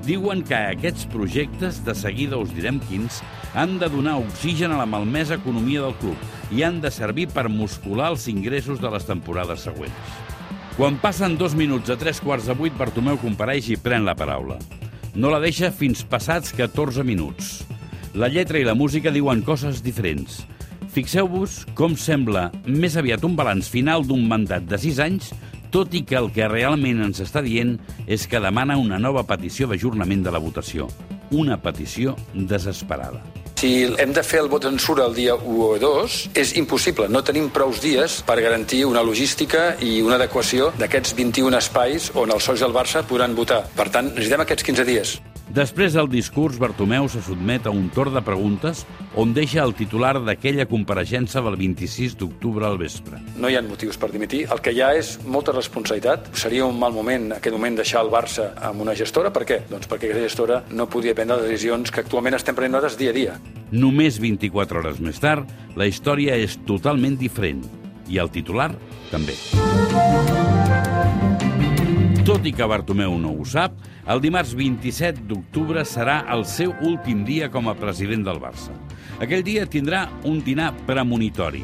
Diuen 0.08 0.40
que 0.40 0.56
aquests 0.56 1.04
projectes, 1.12 1.82
de 1.84 1.92
seguida 1.92 2.38
us 2.40 2.48
direm 2.56 2.78
quins, 2.88 3.18
han 3.52 3.74
de 3.76 3.90
donar 3.92 4.14
oxigen 4.22 4.72
a 4.72 4.78
la 4.80 4.86
malmesa 4.88 5.36
economia 5.36 5.82
del 5.84 5.92
club 6.00 6.54
i 6.56 6.62
han 6.64 6.78
de 6.80 6.88
servir 6.88 7.26
per 7.28 7.50
muscular 7.52 8.06
els 8.14 8.24
ingressos 8.32 8.80
de 8.80 8.88
les 8.88 9.04
temporades 9.04 9.66
següents. 9.68 10.14
Quan 10.78 10.96
passen 11.02 11.36
dos 11.36 11.52
minuts 11.58 11.92
a 11.92 11.98
tres 12.00 12.22
quarts 12.24 12.48
de 12.48 12.56
vuit, 12.56 12.72
Bartomeu 12.78 13.20
compareix 13.20 13.68
i 13.68 13.76
pren 13.76 14.08
la 14.08 14.16
paraula. 14.16 14.56
No 15.12 15.28
la 15.28 15.42
deixa 15.44 15.68
fins 15.68 16.00
passats 16.08 16.56
14 16.56 17.04
minuts. 17.04 17.66
La 18.16 18.32
lletra 18.32 18.56
i 18.56 18.64
la 18.64 18.78
música 18.78 19.12
diuen 19.12 19.44
coses 19.44 19.82
diferents. 19.84 20.40
Fixeu-vos 20.94 21.66
com 21.76 21.98
sembla 22.00 22.48
més 22.64 22.96
aviat 22.96 23.28
un 23.28 23.36
balanç 23.36 23.68
final 23.68 24.08
d'un 24.08 24.24
mandat 24.24 24.64
de 24.72 24.80
6 24.80 25.04
anys, 25.04 25.34
tot 25.70 25.94
i 25.94 26.04
que 26.08 26.18
el 26.18 26.30
que 26.34 26.48
realment 26.48 27.02
ens 27.06 27.22
està 27.24 27.42
dient 27.44 27.76
és 28.06 28.26
que 28.28 28.40
demana 28.42 28.78
una 28.80 28.98
nova 28.98 29.24
petició 29.28 29.68
d'ajornament 29.68 30.24
de 30.24 30.32
la 30.34 30.42
votació. 30.42 30.88
Una 31.30 31.58
petició 31.60 32.16
desesperada. 32.32 33.20
Si 33.58 33.82
hem 33.98 34.12
de 34.14 34.22
fer 34.22 34.38
el 34.44 34.48
vot 34.48 34.62
de 34.62 34.70
censura 34.70 35.08
el 35.08 35.16
dia 35.16 35.34
1 35.34 35.64
o 35.66 35.78
2, 35.82 36.18
és 36.38 36.52
impossible. 36.60 37.08
No 37.10 37.24
tenim 37.26 37.48
prous 37.50 37.80
dies 37.82 38.20
per 38.22 38.36
garantir 38.38 38.84
una 38.86 39.02
logística 39.02 39.72
i 39.82 39.96
una 39.98 40.14
adequació 40.14 40.70
d'aquests 40.78 41.16
21 41.18 41.58
espais 41.58 42.12
on 42.14 42.30
els 42.30 42.46
socis 42.46 42.62
del 42.62 42.76
Barça 42.76 43.02
podran 43.02 43.34
votar. 43.34 43.64
Per 43.74 43.88
tant, 43.90 44.12
necessitem 44.14 44.46
aquests 44.46 44.68
15 44.70 44.86
dies. 44.86 45.16
Després 45.48 45.94
del 45.96 46.10
discurs, 46.12 46.58
Bartomeu 46.60 47.06
se 47.08 47.22
sotmet 47.24 47.64
a 47.66 47.72
un 47.72 47.86
torn 47.88 48.12
de 48.12 48.20
preguntes 48.20 48.82
on 49.16 49.32
deixa 49.32 49.62
el 49.62 49.72
titular 49.74 50.18
d'aquella 50.20 50.66
compareixença 50.68 51.40
del 51.44 51.56
26 51.56 52.18
d'octubre 52.20 52.66
al 52.68 52.76
vespre. 52.78 53.22
No 53.40 53.48
hi 53.48 53.56
ha 53.56 53.62
motius 53.64 53.96
per 53.96 54.10
dimitir. 54.12 54.44
El 54.52 54.60
que 54.60 54.74
hi 54.76 54.82
ha 54.84 54.92
és 54.98 55.14
molta 55.24 55.54
responsabilitat. 55.56 56.28
Seria 56.36 56.68
un 56.68 56.76
mal 56.78 56.92
moment, 56.92 57.32
aquest 57.38 57.56
moment, 57.56 57.78
deixar 57.80 58.04
el 58.04 58.12
Barça 58.12 58.50
amb 58.60 58.84
una 58.84 58.96
gestora. 58.98 59.32
Per 59.32 59.46
què? 59.48 59.62
Doncs 59.72 59.88
perquè 59.88 60.10
aquesta 60.10 60.28
gestora 60.28 60.62
no 60.70 60.88
podia 60.92 61.16
prendre 61.16 61.40
les 61.40 61.48
decisions 61.48 61.90
que 61.90 62.04
actualment 62.04 62.36
estem 62.36 62.58
prenent 62.58 62.76
nosaltres 62.76 63.00
dia 63.00 63.14
a 63.14 63.16
dia. 63.16 63.38
Només 63.72 64.20
24 64.20 64.82
hores 64.82 65.00
més 65.00 65.20
tard, 65.20 65.48
la 65.76 65.88
història 65.88 66.36
és 66.36 66.60
totalment 66.68 67.16
diferent. 67.16 67.64
I 68.08 68.20
el 68.20 68.30
titular, 68.32 68.74
també. 69.10 69.36
Tot 72.28 72.44
i 72.44 72.50
que 72.52 72.66
Bartomeu 72.68 73.14
no 73.16 73.30
ho 73.40 73.44
sap, 73.48 73.78
el 74.12 74.18
dimarts 74.20 74.50
27 74.52 75.22
d'octubre 75.30 75.80
serà 75.88 76.18
el 76.34 76.42
seu 76.44 76.74
últim 76.84 77.22
dia 77.24 77.46
com 77.48 77.70
a 77.70 77.74
president 77.78 78.26
del 78.26 78.36
Barça. 78.42 78.74
Aquell 79.24 79.40
dia 79.46 79.64
tindrà 79.64 80.02
un 80.28 80.42
dinar 80.44 80.74
premonitori. 80.84 81.62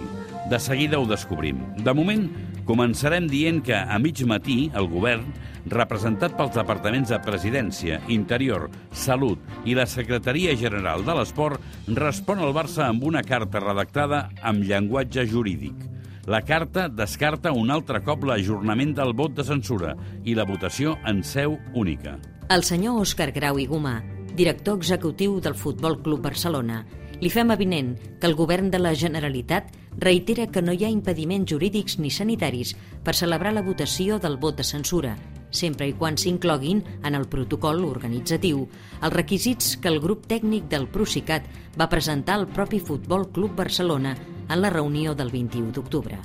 De 0.49 0.57
seguida 0.57 0.97
ho 0.97 1.05
descobrim. 1.05 1.61
De 1.85 1.93
moment, 1.93 2.25
començarem 2.65 3.29
dient 3.29 3.61
que 3.67 3.77
a 3.77 4.01
mig 4.01 4.25
matí 4.25 4.71
el 4.73 4.89
govern, 4.89 5.29
representat 5.69 6.33
pels 6.39 6.57
departaments 6.57 7.13
de 7.13 7.21
Presidència, 7.29 8.01
Interior, 8.09 8.71
Salut 8.89 9.69
i 9.69 9.77
la 9.77 9.85
Secretaria 9.85 10.57
General 10.57 11.05
de 11.05 11.21
l'Esport, 11.21 11.61
respon 11.93 12.41
al 12.41 12.57
Barça 12.57 12.89
amb 12.89 13.05
una 13.05 13.21
carta 13.21 13.61
redactada 13.61 14.31
amb 14.41 14.65
llenguatge 14.65 15.29
jurídic. 15.29 15.91
La 16.27 16.41
carta 16.41 16.89
descarta 16.89 17.51
un 17.53 17.69
altre 17.71 17.99
cop 18.01 18.23
l'ajornament 18.25 18.95
del 18.97 19.11
vot 19.13 19.35
de 19.37 19.45
censura 19.45 19.91
i 20.25 20.33
la 20.33 20.47
votació 20.49 20.95
en 21.05 21.21
seu 21.21 21.59
única. 21.77 22.15
El 22.49 22.65
senyor 22.65 23.03
Òscar 23.03 23.27
Grau 23.37 23.61
i 23.61 23.67
Gomà, 23.69 23.99
director 24.33 24.79
executiu 24.81 25.37
del 25.45 25.53
Futbol 25.53 25.99
Club 26.01 26.23
Barcelona, 26.25 26.81
li 27.21 27.29
fem 27.29 27.53
avinent 27.53 27.93
que 28.21 28.27
el 28.31 28.39
govern 28.41 28.71
de 28.73 28.81
la 28.81 28.95
Generalitat 28.97 29.69
reitera 30.01 30.49
que 30.49 30.63
no 30.65 30.73
hi 30.73 30.87
ha 30.87 30.93
impediments 30.95 31.53
jurídics 31.53 31.99
ni 32.01 32.09
sanitaris 32.11 32.73
per 33.05 33.13
celebrar 33.13 33.53
la 33.53 33.63
votació 33.63 34.17
del 34.19 34.41
vot 34.41 34.57
de 34.57 34.65
censura, 34.65 35.19
sempre 35.53 35.91
i 35.91 35.93
quan 35.93 36.17
s'incloguin 36.17 36.81
en 37.05 37.15
el 37.15 37.29
protocol 37.29 37.85
organitzatiu 37.85 38.65
els 39.03 39.13
requisits 39.13 39.77
que 39.77 39.93
el 39.93 40.01
grup 40.01 40.25
tècnic 40.33 40.73
del 40.73 40.89
Procicat 40.89 41.45
va 41.77 41.93
presentar 41.93 42.41
al 42.41 42.49
propi 42.49 42.81
Futbol 42.81 43.29
Club 43.29 43.61
Barcelona 43.61 44.17
en 44.49 44.61
la 44.61 44.71
reunió 44.71 45.15
del 45.15 45.31
21 45.31 45.73
d'octubre. 45.73 46.19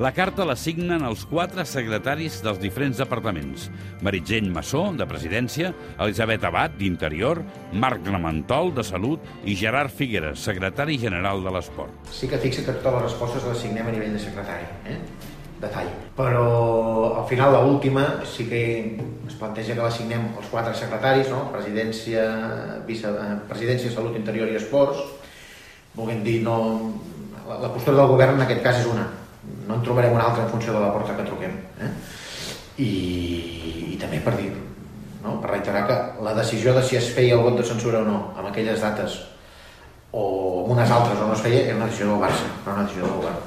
La 0.00 0.14
carta 0.16 0.46
la 0.48 0.54
signen 0.56 1.02
els 1.04 1.26
quatre 1.28 1.66
secretaris 1.68 2.38
dels 2.40 2.60
diferents 2.62 2.96
departaments. 3.02 3.66
Meritxell 4.00 4.46
Massó, 4.48 4.86
de 4.96 5.04
Presidència, 5.04 5.74
Elisabet 6.00 6.46
Abad, 6.48 6.78
d'Interior, 6.78 7.42
Marc 7.76 8.08
Ramentol, 8.08 8.72
de 8.72 8.84
Salut, 8.86 9.26
i 9.44 9.58
Gerard 9.60 9.92
Figueres, 9.92 10.40
secretari 10.40 10.96
general 11.02 11.44
de 11.44 11.52
l'Esport. 11.52 12.08
Sí 12.16 12.30
que 12.30 12.40
fixa 12.40 12.64
que 12.64 12.78
totes 12.78 12.96
les 12.96 13.06
respostes 13.10 13.44
les 13.50 13.60
signem 13.60 13.90
a 13.90 13.92
nivell 13.92 14.16
de 14.16 14.22
secretari, 14.24 14.70
eh? 14.88 14.96
detall. 15.60 15.92
Però 16.16 16.48
al 17.20 17.28
final, 17.28 17.54
l 17.60 17.68
última 17.68 18.06
sí 18.24 18.48
que 18.48 18.64
es 19.28 19.36
planteja 19.36 19.76
que 19.76 19.84
la 19.84 19.92
signem 19.92 20.30
els 20.32 20.48
quatre 20.48 20.72
secretaris, 20.74 21.28
no? 21.28 21.50
Presidència, 21.52 22.24
vice, 22.88 23.12
Presidència, 23.52 23.92
Salut, 23.92 24.16
Interior 24.16 24.48
i 24.48 24.56
Esports. 24.56 25.04
Volguem 25.92 26.24
dir, 26.24 26.40
no, 26.46 26.56
la, 27.50 27.58
la 27.58 27.72
postura 27.72 27.96
del 27.96 28.06
govern 28.06 28.38
en 28.38 28.46
aquest 28.46 28.62
cas 28.62 28.80
és 28.80 28.88
una. 28.90 29.06
No 29.66 29.78
en 29.78 29.84
trobarem 29.86 30.14
una 30.14 30.28
altra 30.28 30.44
en 30.44 30.50
funció 30.52 30.74
de 30.76 30.82
la 30.82 30.92
porta 30.94 31.16
que 31.16 31.26
truquem. 31.26 31.56
Eh? 31.82 31.90
I, 32.84 32.90
I 33.94 33.96
també 34.00 34.20
per 34.24 34.36
dir, 34.38 34.50
no? 35.24 35.38
per 35.42 35.50
reiterar 35.54 35.86
que 35.88 35.98
la 36.24 36.34
decisió 36.38 36.74
de 36.76 36.84
si 36.86 36.98
es 37.00 37.10
feia 37.16 37.36
el 37.38 37.42
vot 37.46 37.58
de 37.58 37.66
censura 37.66 38.04
o 38.04 38.06
no 38.06 38.20
amb 38.36 38.48
aquelles 38.48 38.80
dates 38.80 39.18
o 40.12 40.22
amb 40.62 40.76
unes 40.76 40.90
altres 40.90 41.18
o 41.18 41.26
no 41.26 41.34
es 41.34 41.42
feia 41.44 41.64
era 41.66 41.76
una 41.76 41.88
decisió 41.90 42.12
del 42.12 42.22
Barça, 42.22 42.46
no 42.64 42.76
una 42.76 42.84
decisió 42.84 43.06
del 43.06 43.16
govern. 43.18 43.42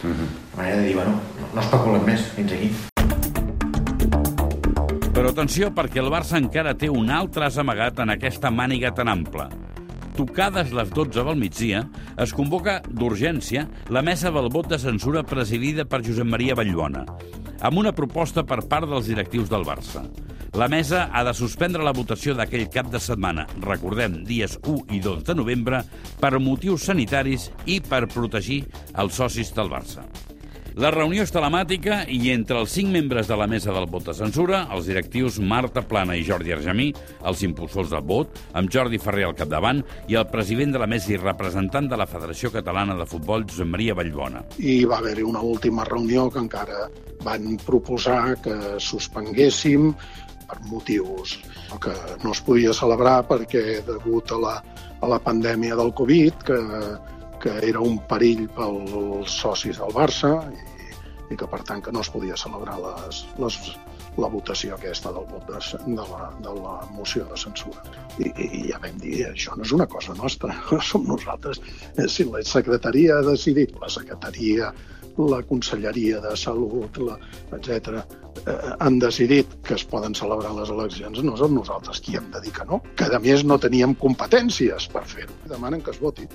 Uh 0.00 0.08
-huh. 0.08 0.28
La 0.52 0.56
manera 0.62 0.76
de 0.76 0.86
dir, 0.86 0.94
bueno, 0.94 1.12
no, 1.40 1.46
no 1.54 1.60
especulem 1.60 2.04
més 2.04 2.20
fins 2.36 2.52
aquí. 2.52 2.70
Però 5.12 5.28
atenció, 5.28 5.70
perquè 5.70 5.98
el 5.98 6.10
Barça 6.10 6.38
encara 6.38 6.74
té 6.74 6.88
un 6.88 7.10
altre 7.10 7.50
amagat 7.60 7.98
en 7.98 8.10
aquesta 8.10 8.50
màniga 8.50 8.94
tan 8.94 9.08
ampla. 9.08 9.48
Tocades 10.16 10.72
les 10.74 10.90
12 10.90 11.22
del 11.24 11.38
migdia, 11.38 11.84
es 12.20 12.32
convoca 12.36 12.80
d'urgència 12.88 13.66
la 13.94 14.02
mesa 14.02 14.32
del 14.34 14.50
vot 14.52 14.68
de 14.70 14.78
censura 14.78 15.22
presidida 15.26 15.86
per 15.86 16.02
Josep 16.06 16.26
Maria 16.26 16.56
Vallbona, 16.58 17.04
amb 17.60 17.78
una 17.80 17.94
proposta 17.96 18.44
per 18.44 18.62
part 18.68 18.88
dels 18.90 19.08
directius 19.10 19.50
del 19.52 19.66
Barça. 19.68 20.04
La 20.58 20.66
mesa 20.66 21.04
ha 21.14 21.22
de 21.22 21.34
suspendre 21.36 21.84
la 21.86 21.94
votació 21.94 22.34
d'aquell 22.34 22.66
cap 22.74 22.90
de 22.90 22.98
setmana, 22.98 23.46
recordem, 23.62 24.24
dies 24.26 24.58
1 24.64 24.96
i 24.96 24.98
2 25.04 25.22
de 25.28 25.38
novembre, 25.38 25.84
per 26.18 26.34
motius 26.42 26.88
sanitaris 26.90 27.52
i 27.70 27.78
per 27.80 28.08
protegir 28.10 28.64
els 28.98 29.14
socis 29.22 29.54
del 29.54 29.70
Barça. 29.70 30.08
La 30.78 30.92
reunió 30.94 31.24
és 31.26 31.32
telemàtica 31.34 32.04
i 32.06 32.30
entre 32.30 32.60
els 32.60 32.70
cinc 32.76 32.92
membres 32.94 33.26
de 33.26 33.34
la 33.38 33.48
mesa 33.50 33.72
del 33.74 33.88
vot 33.90 34.04
de 34.06 34.14
censura, 34.14 34.60
els 34.70 34.86
directius 34.86 35.40
Marta 35.42 35.82
Plana 35.82 36.14
i 36.14 36.22
Jordi 36.22 36.54
Argemí, 36.54 36.92
els 37.26 37.42
impulsors 37.42 37.90
del 37.90 38.04
vot, 38.06 38.38
amb 38.54 38.70
Jordi 38.70 39.00
Ferrer 39.02 39.26
al 39.26 39.34
capdavant, 39.34 39.82
i 40.06 40.14
el 40.20 40.28
president 40.30 40.76
de 40.76 40.82
la 40.82 40.86
mesa 40.90 41.10
i 41.10 41.18
representant 41.18 41.90
de 41.90 41.98
la 41.98 42.06
Federació 42.06 42.52
Catalana 42.54 42.94
de 42.94 43.08
Futbol, 43.10 43.48
Josep 43.50 43.66
Maria 43.66 43.98
Vallbona. 43.98 44.44
I 44.62 44.84
va 44.86 45.00
haver-hi 45.02 45.26
una 45.26 45.42
última 45.42 45.84
reunió 45.88 46.28
que 46.30 46.38
encara 46.44 46.86
van 47.26 47.56
proposar 47.66 48.36
que 48.44 48.56
suspenguéssim 48.78 49.90
per 50.46 50.58
motius 50.70 51.38
que 51.82 51.94
no 52.22 52.30
es 52.30 52.40
podia 52.46 52.74
celebrar 52.74 53.24
perquè 53.26 53.80
degut 53.86 54.30
a 54.34 54.38
la, 54.38 54.58
a 55.02 55.10
la 55.10 55.18
pandèmia 55.22 55.74
del 55.78 55.90
Covid, 55.98 56.46
que, 56.46 56.58
que 57.42 57.56
era 57.68 57.80
un 57.80 57.98
perill 58.10 58.46
pels 58.56 59.38
socis 59.40 59.80
del 59.80 59.94
Barça 59.96 60.32
i, 60.50 60.66
i 61.32 61.38
que 61.38 61.48
per 61.48 61.62
tant 61.68 61.82
que 61.84 61.94
no 61.94 62.04
es 62.04 62.10
podia 62.12 62.38
celebrar 62.40 62.76
les, 62.82 63.22
les, 63.40 63.58
la 64.20 64.30
votació 64.32 64.76
aquesta 64.76 65.12
del 65.16 65.26
vot 65.30 65.48
de, 65.48 65.60
de, 65.86 66.06
la, 66.12 66.30
de 66.44 66.54
la 66.58 66.76
moció 66.92 67.24
de 67.30 67.38
censura. 67.40 67.84
I, 68.18 68.30
I 68.30 68.62
ja 68.70 68.80
vam 68.82 68.98
dir, 69.02 69.18
això 69.30 69.56
no 69.56 69.66
és 69.66 69.74
una 69.76 69.88
cosa 69.90 70.16
nostra, 70.18 70.56
som 70.92 71.06
nosaltres. 71.08 71.62
Si 72.08 72.28
la 72.28 72.44
secretaria 72.46 73.18
ha 73.18 73.28
decidit, 73.32 73.76
la 73.80 73.92
secretaria 73.92 74.72
la 75.28 75.42
Conselleria 75.42 76.20
de 76.20 76.36
Salut, 76.36 76.96
la, 76.98 77.18
etc., 77.52 78.00
eh, 78.46 78.54
han 78.78 78.98
decidit 78.98 79.46
que 79.66 79.74
es 79.74 79.84
poden 79.84 80.14
celebrar 80.14 80.52
les 80.56 80.70
eleccions, 80.70 81.22
no 81.26 81.36
som 81.36 81.54
nosaltres 81.54 82.00
qui 82.00 82.16
hem 82.16 82.30
de 82.32 82.40
dir 82.44 82.52
que 82.56 82.64
no, 82.64 82.80
que 82.96 83.10
a 83.10 83.20
més 83.20 83.44
no 83.44 83.58
teníem 83.58 83.94
competències 84.00 84.88
per 84.92 85.04
fer-ho. 85.04 85.34
Demanen 85.50 85.82
que 85.82 85.92
es 85.94 86.00
voti, 86.00 86.28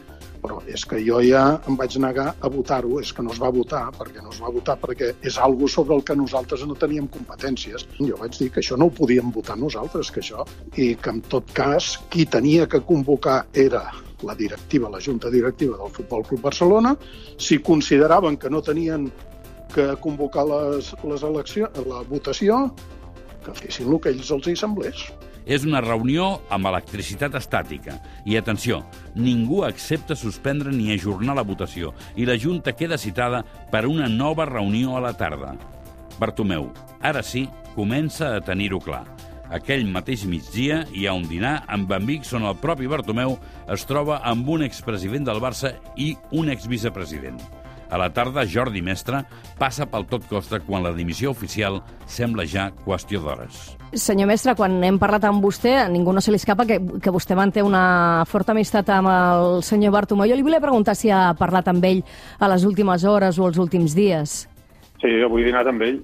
però 0.45 0.61
és 0.69 0.85
que 0.85 0.99
jo 1.01 1.17
ja 1.25 1.43
em 1.65 1.77
vaig 1.79 1.97
negar 2.01 2.27
a 2.37 2.49
votar-ho, 2.53 2.99
és 3.01 3.11
que 3.13 3.23
no 3.25 3.33
es 3.33 3.41
va 3.41 3.49
votar, 3.53 3.87
perquè 3.97 4.21
no 4.21 4.29
es 4.29 4.39
va 4.43 4.51
votar 4.53 4.77
perquè 4.81 5.11
és 5.25 5.39
algo 5.41 5.67
sobre 5.71 5.97
el 5.97 6.03
que 6.05 6.15
nosaltres 6.15 6.65
no 6.69 6.77
teníem 6.77 7.07
competències. 7.09 7.87
Jo 7.97 8.19
vaig 8.21 8.37
dir 8.37 8.51
que 8.53 8.61
això 8.61 8.77
no 8.77 8.89
ho 8.89 8.93
podíem 8.93 9.31
votar 9.33 9.57
nosaltres, 9.57 10.11
que 10.13 10.21
això, 10.21 10.45
i 10.77 10.93
que 11.01 11.15
en 11.15 11.23
tot 11.33 11.49
cas 11.57 11.95
qui 12.13 12.27
tenia 12.29 12.69
que 12.69 12.83
convocar 12.85 13.45
era 13.53 13.87
la 14.25 14.35
directiva, 14.37 14.89
la 14.89 15.01
junta 15.01 15.31
directiva 15.33 15.77
del 15.81 15.93
Futbol 15.93 16.25
Club 16.29 16.45
Barcelona, 16.45 16.95
si 17.37 17.59
consideraven 17.59 18.37
que 18.37 18.49
no 18.49 18.61
tenien 18.61 19.09
que 19.73 19.95
convocar 20.01 20.45
les, 20.47 20.93
les 21.03 21.23
eleccions, 21.25 21.81
la 21.89 22.03
votació, 22.07 22.67
que 23.45 23.53
fessin 23.57 23.89
el 23.91 23.99
que 24.01 24.13
ells 24.13 24.31
els 24.31 24.47
hi 24.47 24.55
semblés. 24.59 25.09
És 25.45 25.65
una 25.65 25.81
reunió 25.81 26.41
amb 26.49 26.65
electricitat 26.71 27.35
estàtica. 27.37 27.99
I 28.25 28.37
atenció, 28.39 28.81
ningú 29.15 29.63
accepta 29.65 30.17
suspendre 30.17 30.73
ni 30.73 30.91
ajornar 30.93 31.37
la 31.37 31.45
votació 31.45 31.93
i 32.15 32.25
la 32.25 32.37
Junta 32.41 32.73
queda 32.73 32.97
citada 32.97 33.43
per 33.71 33.85
una 33.85 34.09
nova 34.09 34.49
reunió 34.49 34.97
a 34.97 35.03
la 35.05 35.13
tarda. 35.13 35.53
Bartomeu, 36.19 36.71
ara 37.01 37.21
sí, 37.23 37.45
comença 37.75 38.35
a 38.35 38.41
tenir-ho 38.41 38.79
clar. 38.81 39.03
Aquell 39.53 39.85
mateix 39.85 40.23
migdia 40.25 40.81
hi 40.91 41.05
ha 41.05 41.13
un 41.13 41.27
dinar 41.29 41.59
amb 41.69 41.91
amics 41.93 42.33
on 42.33 42.47
el 42.49 42.57
propi 42.57 42.89
Bartomeu 42.89 43.37
es 43.71 43.85
troba 43.85 44.23
amb 44.25 44.49
un 44.49 44.65
expresident 44.65 45.27
del 45.27 45.43
Barça 45.43 45.75
i 45.95 46.15
un 46.33 46.49
exvicepresident. 46.49 47.37
A 47.89 47.99
la 48.01 48.09
tarda, 48.13 48.45
Jordi 48.49 48.81
Mestre 48.81 49.21
passa 49.59 49.85
pel 49.89 50.07
tot 50.09 50.25
costa 50.29 50.59
quan 50.63 50.83
la 50.83 50.93
dimissió 50.95 51.31
oficial 51.31 51.81
sembla 52.09 52.45
ja 52.49 52.69
qüestió 52.85 53.21
d'hores. 53.21 53.75
Senyor 53.95 54.27
Mestre, 54.27 54.55
quan 54.57 54.79
hem 54.83 54.97
parlat 54.99 55.27
amb 55.29 55.43
vostè, 55.43 55.75
a 55.83 55.89
ningú 55.91 56.13
no 56.13 56.23
se 56.23 56.33
li 56.33 56.39
escapa 56.41 56.65
que, 56.67 56.79
que 57.01 57.13
vostè 57.13 57.37
manté 57.37 57.63
una 57.63 58.25
forta 58.27 58.55
amistat 58.55 58.89
amb 58.91 59.11
el 59.11 59.61
senyor 59.63 59.93
Bartomeu. 59.95 60.27
Jo 60.27 60.35
li 60.35 60.45
volia 60.45 60.63
preguntar 60.63 60.97
si 60.97 61.13
ha 61.13 61.29
parlat 61.37 61.69
amb 61.71 61.85
ell 61.85 62.03
a 62.39 62.49
les 62.51 62.65
últimes 62.67 63.05
hores 63.05 63.39
o 63.39 63.47
els 63.47 63.61
últims 63.61 63.95
dies. 63.95 64.43
Sí, 65.01 65.15
avui 65.23 65.43
he 65.43 65.49
dinat 65.51 65.69
amb 65.69 65.85
ell. 65.85 66.01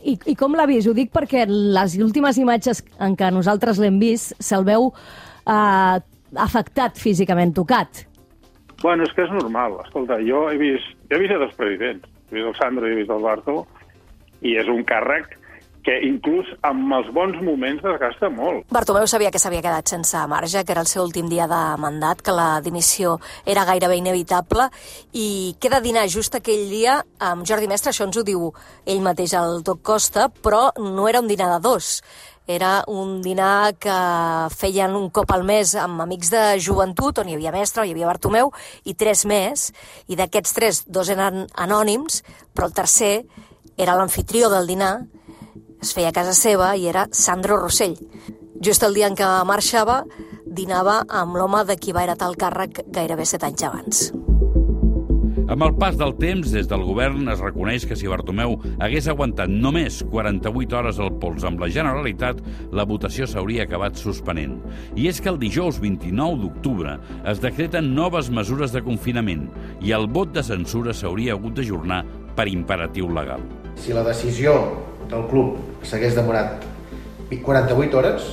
I, 0.00 0.16
I 0.32 0.34
com 0.38 0.56
l'ha 0.56 0.66
vist? 0.68 0.88
Ho 0.88 0.96
dic 0.96 1.12
perquè 1.12 1.44
les 1.46 1.98
últimes 2.00 2.38
imatges 2.40 2.80
en 2.98 3.16
què 3.18 3.28
nosaltres 3.34 3.80
l'hem 3.82 4.00
vist 4.00 4.32
se'l 4.40 4.64
veu 4.64 4.88
eh, 4.90 5.98
afectat 6.40 6.98
físicament, 6.98 7.52
tocat. 7.56 8.06
Bueno, 8.82 9.04
és 9.04 9.12
que 9.12 9.26
és 9.26 9.34
normal. 9.34 9.76
Escolta, 9.84 10.20
jo 10.24 10.46
he 10.50 10.56
vist, 10.60 10.96
jo 11.10 11.18
he 11.18 11.22
vist 11.24 11.36
dos 11.36 11.52
presidents. 11.58 12.08
He 12.30 12.38
vist 12.38 12.48
el 12.48 12.56
Sandro 12.56 12.88
i 12.88 12.94
he 12.94 13.02
vist 13.02 13.12
el 13.12 13.22
Barto, 13.24 13.60
i 14.40 14.56
és 14.56 14.68
un 14.72 14.84
càrrec 14.88 15.36
que 15.84 15.96
inclús 16.04 16.48
amb 16.66 16.92
els 16.92 17.08
bons 17.14 17.38
moments 17.44 17.82
desgasta 17.84 18.28
molt. 18.32 18.66
Bartomeu 18.72 19.06
sabia 19.08 19.30
que 19.32 19.40
s'havia 19.40 19.62
quedat 19.64 19.88
sense 19.88 20.18
marge, 20.28 20.64
que 20.64 20.74
era 20.74 20.82
el 20.84 20.90
seu 20.90 21.02
últim 21.06 21.28
dia 21.30 21.46
de 21.48 21.60
mandat, 21.80 22.20
que 22.20 22.34
la 22.36 22.60
dimissió 22.64 23.16
era 23.48 23.64
gairebé 23.68 23.96
inevitable 24.00 24.68
i 25.16 25.56
queda 25.60 25.80
dinar 25.80 26.06
just 26.12 26.36
aquell 26.36 26.68
dia 26.70 27.00
amb 27.18 27.46
Jordi 27.48 27.70
Mestre, 27.70 27.94
això 27.94 28.06
ens 28.08 28.20
ho 28.20 28.26
diu 28.26 28.50
ell 28.84 29.04
mateix 29.04 29.34
al 29.38 29.62
Doc 29.64 29.82
Costa, 29.82 30.28
però 30.28 30.68
no 30.78 31.08
era 31.08 31.24
un 31.24 31.30
dinar 31.30 31.48
de 31.54 31.62
dos. 31.64 32.00
Era 32.46 32.84
un 32.88 33.20
dinar 33.22 33.74
que 33.78 33.96
feien 34.56 34.96
un 34.98 35.10
cop 35.10 35.30
al 35.30 35.44
mes 35.46 35.74
amb 35.78 36.02
amics 36.02 36.32
de 36.32 36.42
joventut, 36.58 37.20
on 37.20 37.28
hi 37.28 37.36
havia 37.36 37.52
Mestre, 37.54 37.84
hi 37.86 37.94
havia 37.94 38.08
Bartomeu, 38.08 38.50
i 38.84 38.94
tres 38.94 39.24
més, 39.28 39.70
i 40.08 40.18
d'aquests 40.18 40.56
tres, 40.56 40.82
dos 40.88 41.12
eren 41.12 41.46
anònims, 41.54 42.22
però 42.54 42.70
el 42.70 42.74
tercer 42.74 43.14
era 43.76 43.94
l'anfitrió 43.96 44.50
del 44.50 44.66
dinar, 44.66 44.94
es 45.80 45.94
feia 45.96 46.10
a 46.10 46.16
casa 46.16 46.34
seva 46.36 46.74
i 46.76 46.88
era 46.90 47.06
Sandro 47.12 47.56
Rossell. 47.60 47.96
Just 48.60 48.82
el 48.84 48.96
dia 48.98 49.08
en 49.08 49.16
què 49.16 49.28
marxava, 49.48 50.02
dinava 50.44 51.00
amb 51.08 51.38
l'home 51.38 51.62
de 51.64 51.78
qui 51.80 51.94
va 51.96 52.04
heretar 52.04 52.28
el 52.28 52.36
càrrec 52.36 52.82
gairebé 52.92 53.24
set 53.24 53.46
anys 53.46 53.64
abans. 53.70 54.02
Amb 55.50 55.64
el 55.66 55.72
pas 55.74 55.96
del 55.98 56.12
temps, 56.14 56.52
des 56.54 56.68
del 56.70 56.84
govern 56.86 57.26
es 57.32 57.40
reconeix 57.42 57.82
que 57.90 57.96
si 57.98 58.06
Bartomeu 58.06 58.52
hagués 58.78 59.08
aguantat 59.10 59.50
només 59.50 59.96
48 60.12 60.76
hores 60.78 61.00
al 61.02 61.10
pols 61.18 61.42
amb 61.48 61.58
la 61.58 61.66
Generalitat, 61.74 62.38
la 62.70 62.84
votació 62.86 63.26
s'hauria 63.26 63.64
acabat 63.66 63.98
suspenent. 63.98 64.54
I 64.94 65.08
és 65.10 65.18
que 65.18 65.26
el 65.32 65.40
dijous 65.42 65.80
29 65.82 66.38
d'octubre 66.44 66.94
es 67.34 67.42
decreten 67.42 67.90
noves 67.96 68.30
mesures 68.30 68.70
de 68.70 68.84
confinament 68.86 69.48
i 69.82 69.90
el 69.98 70.06
vot 70.06 70.30
de 70.38 70.46
censura 70.46 70.94
s'hauria 70.94 71.34
hagut 71.34 71.58
d'ajornar 71.58 72.04
per 72.38 72.46
imperatiu 72.46 73.10
legal. 73.10 73.42
Si 73.74 73.90
la 73.90 74.06
decisió 74.06 74.54
del 75.10 75.26
club 75.34 75.58
s'hagués 75.82 76.14
demorat 76.14 76.62
48 77.34 77.98
hores, 77.98 78.32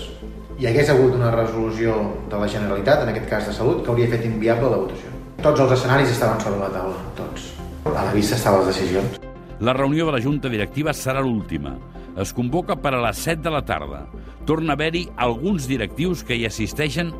hi 0.61 0.69
hagués 0.69 0.93
hagut 0.93 1.17
una 1.17 1.33
resolució 1.33 1.97
de 2.29 2.37
la 2.37 2.45
Generalitat, 2.45 3.01
en 3.01 3.15
aquest 3.15 3.29
cas 3.33 3.49
de 3.49 3.57
Salut, 3.57 3.81
que 3.81 3.89
hauria 3.89 4.13
fet 4.13 4.29
inviable 4.29 4.69
la 4.69 4.85
votació. 4.85 5.16
Tots 5.37 5.61
els 5.61 5.71
escenaris 5.75 6.09
estaven 6.09 6.39
sobre 6.41 6.63
la 6.63 6.69
taula, 6.73 6.97
tots. 7.17 7.51
A 7.85 8.07
la 8.07 8.13
vista 8.13 8.35
estaven 8.35 8.63
les 8.63 8.71
decisions. 8.73 9.19
La 9.61 9.73
reunió 9.73 10.07
de 10.07 10.15
la 10.15 10.21
Junta 10.21 10.49
Directiva 10.49 10.95
serà 10.97 11.21
l'última. 11.21 11.75
Es 12.17 12.31
convoca 12.33 12.75
per 12.81 12.95
a 12.97 13.01
les 13.03 13.21
7 13.21 13.43
de 13.45 13.51
la 13.53 13.61
tarda. 13.65 14.07
Torna 14.49 14.73
a 14.73 14.77
haver-hi 14.79 15.03
alguns 15.15 15.67
directius 15.69 16.23
que 16.25 16.33
hi 16.33 16.47
assisteixen 16.49 17.11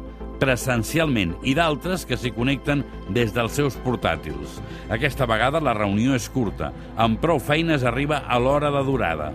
presencialment 0.42 1.36
i 1.46 1.54
d'altres 1.58 2.06
que 2.10 2.18
s'hi 2.18 2.34
connecten 2.34 2.82
des 3.14 3.34
dels 3.36 3.54
seus 3.54 3.78
portàtils. 3.86 4.58
Aquesta 4.90 5.30
vegada 5.30 5.62
la 5.62 5.78
reunió 5.78 6.18
és 6.18 6.26
curta. 6.34 6.72
Amb 6.98 7.22
prou 7.22 7.38
feines 7.38 7.86
arriba 7.86 8.24
a 8.26 8.42
l'hora 8.42 8.74
de 8.74 8.84
durada. 8.86 9.30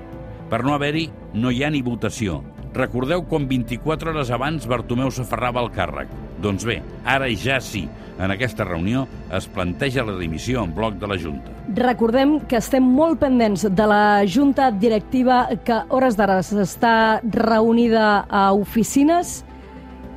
Per 0.50 0.64
no 0.66 0.74
haver-hi, 0.74 1.06
no 1.34 1.54
hi 1.54 1.62
ha 1.62 1.70
ni 1.70 1.86
votació. 1.86 2.42
Recordeu 2.74 3.28
com 3.30 3.46
24 3.46 4.10
hores 4.10 4.34
abans 4.34 4.66
Bartomeu 4.66 5.14
s'aferrava 5.14 5.62
al 5.62 5.70
càrrec. 5.70 6.21
Doncs 6.42 6.66
bé, 6.66 6.80
ara 7.06 7.30
ja 7.38 7.60
sí. 7.62 7.86
En 8.22 8.30
aquesta 8.30 8.64
reunió 8.66 9.06
es 9.34 9.46
planteja 9.50 10.04
la 10.04 10.18
dimissió 10.18 10.62
en 10.62 10.74
bloc 10.76 10.98
de 11.00 11.08
la 11.08 11.16
Junta. 11.18 11.54
Recordem 11.78 12.36
que 12.46 12.58
estem 12.60 12.84
molt 12.84 13.18
pendents 13.22 13.64
de 13.64 13.86
la 13.88 14.22
Junta 14.28 14.68
Directiva 14.70 15.46
que 15.64 15.80
hores 15.88 16.18
d'ara 16.18 16.40
està 16.42 17.22
reunida 17.24 18.26
a 18.28 18.50
oficines 18.52 19.40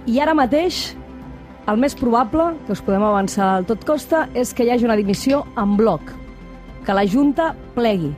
i 0.06 0.20
ara 0.20 0.36
mateix 0.38 0.96
el 1.66 1.80
més 1.82 1.96
probable, 1.98 2.52
que 2.68 2.76
us 2.76 2.82
podem 2.86 3.02
avançar 3.02 3.48
al 3.56 3.66
tot 3.66 3.86
costa, 3.88 4.28
és 4.38 4.52
que 4.54 4.68
hi 4.68 4.70
hagi 4.74 4.86
una 4.86 4.98
dimissió 5.00 5.42
en 5.58 5.74
bloc, 5.80 6.12
que 6.86 6.94
la 6.94 7.08
Junta 7.10 7.54
plegui. 7.74 8.12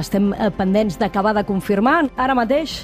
Estem 0.00 0.32
eh, 0.32 0.48
pendents 0.56 0.98
d'acabar 0.98 1.36
de 1.36 1.44
confirmar. 1.46 2.08
Ara 2.16 2.34
mateix 2.34 2.80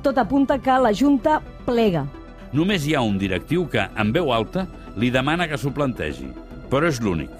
tot 0.00 0.16
apunta 0.16 0.56
que 0.62 0.78
la 0.80 0.94
Junta 0.96 1.40
plega. 1.66 2.06
Només 2.52 2.82
hi 2.82 2.96
ha 2.98 3.04
un 3.06 3.14
directiu 3.18 3.68
que, 3.70 3.84
en 3.94 4.10
veu 4.10 4.32
alta, 4.34 4.64
li 4.98 5.12
demana 5.14 5.46
que 5.46 5.58
s'ho 5.58 5.70
plantegi. 5.70 6.26
Però 6.70 6.88
és 6.88 6.98
l'únic. 7.02 7.30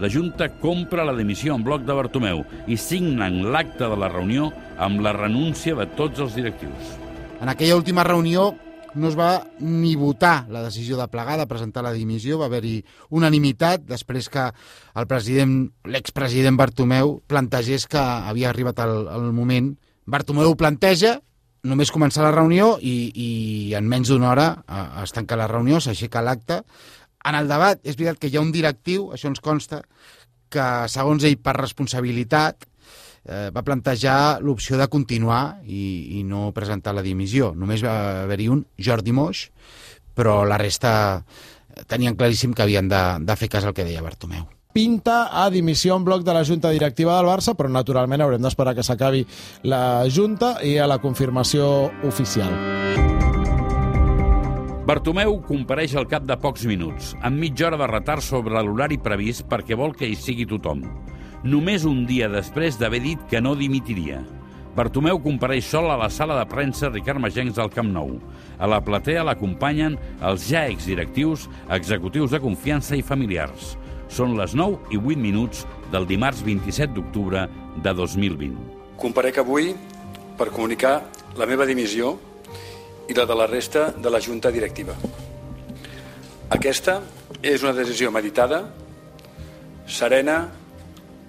La 0.00 0.08
Junta 0.08 0.46
compra 0.62 1.04
la 1.04 1.16
dimissió 1.16 1.56
en 1.56 1.64
bloc 1.66 1.82
de 1.84 1.96
Bartomeu 1.96 2.44
i 2.70 2.78
signen 2.78 3.42
l'acte 3.52 3.88
de 3.90 3.98
la 3.98 4.08
reunió 4.08 4.48
amb 4.78 5.02
la 5.04 5.12
renúncia 5.12 5.74
de 5.76 5.84
tots 5.98 6.22
els 6.22 6.38
directius. 6.38 6.94
En 7.42 7.50
aquella 7.50 7.76
última 7.76 8.04
reunió 8.06 8.54
no 8.94 9.10
es 9.10 9.16
va 9.18 9.44
ni 9.58 9.96
votar 9.98 10.46
la 10.48 10.62
decisió 10.62 10.96
de 10.96 11.08
plegar, 11.10 11.36
de 11.38 11.48
presentar 11.50 11.82
la 11.82 11.92
dimissió. 11.92 12.38
Va 12.38 12.46
haver-hi 12.46 12.78
unanimitat 13.10 13.84
després 13.90 14.30
que 14.30 14.46
el 14.94 15.10
president, 15.10 15.66
l'expresident 15.84 16.56
Bartomeu 16.58 17.18
plantegés 17.26 17.86
que 17.90 18.00
havia 18.00 18.50
arribat 18.54 18.80
el, 18.86 19.04
el 19.10 19.32
moment. 19.34 19.74
Bartomeu 20.06 20.54
planteja, 20.58 21.18
només 21.66 21.92
començar 21.92 22.24
la 22.24 22.32
reunió 22.34 22.74
i, 22.80 23.10
i 23.14 23.28
en 23.76 23.88
menys 23.88 24.12
d'una 24.12 24.30
hora 24.30 24.48
es 25.02 25.12
tanca 25.16 25.38
la 25.38 25.48
reunió, 25.50 25.80
s'aixeca 25.80 26.22
l'acte. 26.24 26.62
En 27.28 27.36
el 27.36 27.50
debat, 27.50 27.80
és 27.84 27.98
veritat 27.98 28.20
que 28.20 28.30
hi 28.30 28.38
ha 28.38 28.44
un 28.44 28.52
directiu, 28.52 29.10
això 29.14 29.28
ens 29.28 29.42
consta, 29.44 29.82
que 30.50 30.66
segons 30.90 31.24
ell 31.28 31.36
per 31.38 31.54
responsabilitat 31.58 32.64
eh, 32.66 33.48
va 33.54 33.64
plantejar 33.66 34.40
l'opció 34.42 34.80
de 34.80 34.88
continuar 34.90 35.60
i, 35.64 36.20
i 36.20 36.24
no 36.26 36.50
presentar 36.56 36.96
la 36.96 37.04
dimissió. 37.06 37.52
Només 37.54 37.84
va 37.86 38.24
haver-hi 38.24 38.48
un, 38.56 38.64
Jordi 38.80 39.14
Moix, 39.14 39.48
però 40.16 40.40
la 40.48 40.58
resta 40.60 40.92
tenien 41.86 42.16
claríssim 42.16 42.56
que 42.56 42.64
havien 42.64 42.88
de, 42.90 43.04
de 43.20 43.36
fer 43.36 43.52
cas 43.52 43.68
al 43.68 43.76
que 43.76 43.86
deia 43.86 44.02
Bartomeu 44.04 44.48
pinta 44.72 45.28
a 45.44 45.50
dimissió 45.50 45.96
en 45.96 46.04
bloc 46.04 46.22
de 46.22 46.34
la 46.34 46.44
Junta 46.44 46.70
Directiva 46.70 47.16
del 47.16 47.28
Barça, 47.28 47.56
però 47.58 47.70
naturalment 47.70 48.22
haurem 48.22 48.42
d'esperar 48.42 48.74
que 48.76 48.86
s'acabi 48.86 49.24
la 49.66 50.06
Junta 50.08 50.56
i 50.62 50.76
a 50.78 50.86
la 50.90 51.00
confirmació 51.02 51.90
oficial. 52.06 52.54
Bartomeu 54.90 55.36
compareix 55.46 55.94
al 55.94 56.08
cap 56.10 56.24
de 56.26 56.34
pocs 56.40 56.64
minuts, 56.66 57.12
amb 57.22 57.38
mitja 57.38 57.68
hora 57.68 57.78
de 57.78 57.86
retard 57.90 58.24
sobre 58.26 58.62
l'horari 58.62 58.98
previst 58.98 59.44
perquè 59.50 59.76
vol 59.78 59.94
que 59.94 60.08
hi 60.08 60.16
sigui 60.18 60.48
tothom. 60.50 60.82
Només 61.44 61.86
un 61.86 62.04
dia 62.08 62.28
després 62.28 62.78
d'haver 62.78 63.00
dit 63.04 63.20
que 63.30 63.40
no 63.40 63.54
dimitiria. 63.54 64.24
Bartomeu 64.76 65.18
compareix 65.22 65.66
sol 65.66 65.88
a 65.90 65.96
la 65.98 66.08
sala 66.10 66.36
de 66.38 66.46
premsa 66.50 66.90
Ricard 66.90 67.20
Magencs 67.22 67.56
del 67.58 67.70
Camp 67.74 67.90
Nou. 67.90 68.18
A 68.58 68.68
la 68.70 68.78
platea 68.86 69.24
l'acompanyen 69.26 69.96
els 70.26 70.46
ja 70.50 70.66
exdirectius, 70.70 71.48
executius 71.74 72.30
de 72.30 72.40
confiança 72.42 72.98
i 72.98 73.02
familiars. 73.02 73.74
Són 74.10 74.34
les 74.34 74.56
9 74.58 74.90
i 74.90 74.98
8 74.98 75.22
minuts 75.22 75.62
del 75.92 76.06
dimarts 76.10 76.42
27 76.42 76.96
d'octubre 76.96 77.44
de 77.78 77.92
2020. 77.94 78.58
Comparec 78.98 79.38
avui 79.38 79.70
per 80.36 80.48
comunicar 80.50 80.96
la 81.38 81.46
meva 81.46 81.66
dimissió 81.68 82.16
i 83.06 83.14
la 83.14 83.26
de 83.26 83.36
la 83.38 83.46
resta 83.46 83.90
de 83.94 84.10
la 84.10 84.18
Junta 84.18 84.50
Directiva. 84.50 84.96
Aquesta 86.50 86.98
és 87.42 87.62
una 87.62 87.72
decisió 87.76 88.10
meditada, 88.10 88.64
serena, 89.86 90.50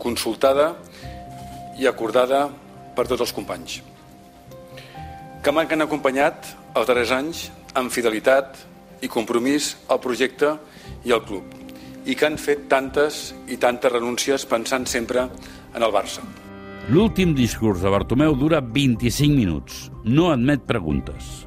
consultada 0.02 0.72
i 1.78 1.86
acordada 1.86 2.48
per 2.98 3.06
tots 3.06 3.22
els 3.22 3.34
companys, 3.38 3.78
que 5.46 5.54
m'han 5.54 5.86
acompanyat 5.86 6.50
els 6.74 6.90
darrers 6.90 7.14
anys 7.14 7.48
amb 7.78 7.94
fidelitat 7.94 8.58
i 9.06 9.10
compromís 9.10 9.76
al 9.88 10.02
projecte 10.02 10.56
i 11.06 11.14
al 11.14 11.22
club 11.26 11.61
i 12.06 12.16
que 12.18 12.28
han 12.28 12.38
fet 12.42 12.68
tantes 12.72 13.32
i 13.52 13.58
tantes 13.62 13.92
renúncies 13.94 14.46
pensant 14.50 14.88
sempre 14.90 15.28
en 15.76 15.84
el 15.84 15.94
Barça. 15.94 16.24
L'últim 16.90 17.36
discurs 17.38 17.84
de 17.84 17.92
Bartomeu 17.94 18.34
dura 18.36 18.60
25 18.62 19.36
minuts. 19.38 19.86
No 20.04 20.32
admet 20.34 20.66
preguntes. 20.68 21.46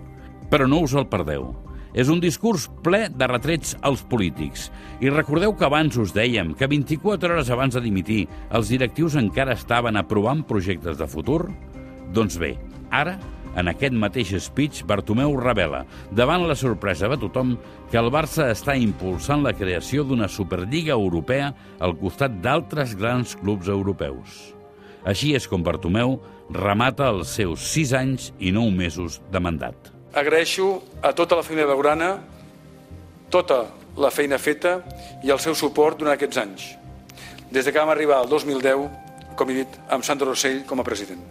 Però 0.51 0.69
no 0.71 0.85
us 0.87 0.95
el 0.95 1.09
perdeu. 1.11 1.51
És 1.95 2.11
un 2.11 2.21
discurs 2.23 2.69
ple 2.87 3.05
de 3.11 3.27
retrets 3.31 3.75
als 3.83 4.03
polítics. 4.07 4.69
I 5.03 5.11
recordeu 5.11 5.55
que 5.59 5.67
abans 5.67 5.99
us 5.99 6.15
dèiem 6.15 6.55
que 6.59 6.71
24 6.71 7.35
hores 7.35 7.51
abans 7.55 7.75
de 7.75 7.83
dimitir 7.83 8.25
els 8.51 8.71
directius 8.71 9.19
encara 9.19 9.55
estaven 9.59 9.99
aprovant 9.99 10.43
projectes 10.47 10.99
de 10.99 11.11
futur? 11.11 11.45
Doncs 12.15 12.39
bé, 12.39 12.55
ara 12.91 13.19
en 13.57 13.71
aquest 13.71 13.95
mateix 13.95 14.35
speech, 14.43 14.83
Bartomeu 14.87 15.37
revela, 15.39 15.85
davant 16.11 16.47
la 16.49 16.57
sorpresa 16.59 17.09
de 17.11 17.19
tothom, 17.23 17.55
que 17.91 18.01
el 18.01 18.11
Barça 18.11 18.49
està 18.53 18.75
impulsant 18.79 19.45
la 19.45 19.55
creació 19.55 20.05
d'una 20.05 20.29
Superliga 20.29 20.97
Europea 20.97 21.53
al 21.79 21.97
costat 22.01 22.41
d'altres 22.43 22.97
grans 22.99 23.37
clubs 23.39 23.71
europeus. 23.71 24.55
Així 25.05 25.35
és 25.37 25.47
com 25.49 25.63
Bartomeu 25.63 26.19
remata 26.51 27.11
els 27.13 27.35
seus 27.37 27.65
sis 27.73 27.93
anys 27.97 28.33
i 28.41 28.53
nou 28.53 28.71
mesos 28.73 29.21
de 29.31 29.41
mandat. 29.41 29.93
Agraeixo 30.15 30.79
a 31.03 31.13
tota 31.13 31.37
la 31.37 31.45
família 31.45 31.69
Daurana 31.69 32.15
tota 33.31 33.65
la 33.99 34.11
feina 34.15 34.39
feta 34.39 34.79
i 35.25 35.31
el 35.31 35.41
seu 35.43 35.55
suport 35.59 35.99
durant 35.99 36.15
aquests 36.15 36.39
anys, 36.39 36.67
des 37.51 37.65
de 37.65 37.73
que 37.73 37.79
vam 37.79 37.91
arribar 37.91 38.21
al 38.21 38.29
2010, 38.31 38.89
com 39.39 39.51
he 39.51 39.57
dit, 39.63 39.81
amb 39.91 40.07
Sandro 40.07 40.31
Rossell 40.31 40.63
com 40.69 40.81
a 40.81 40.87
president. 40.87 41.23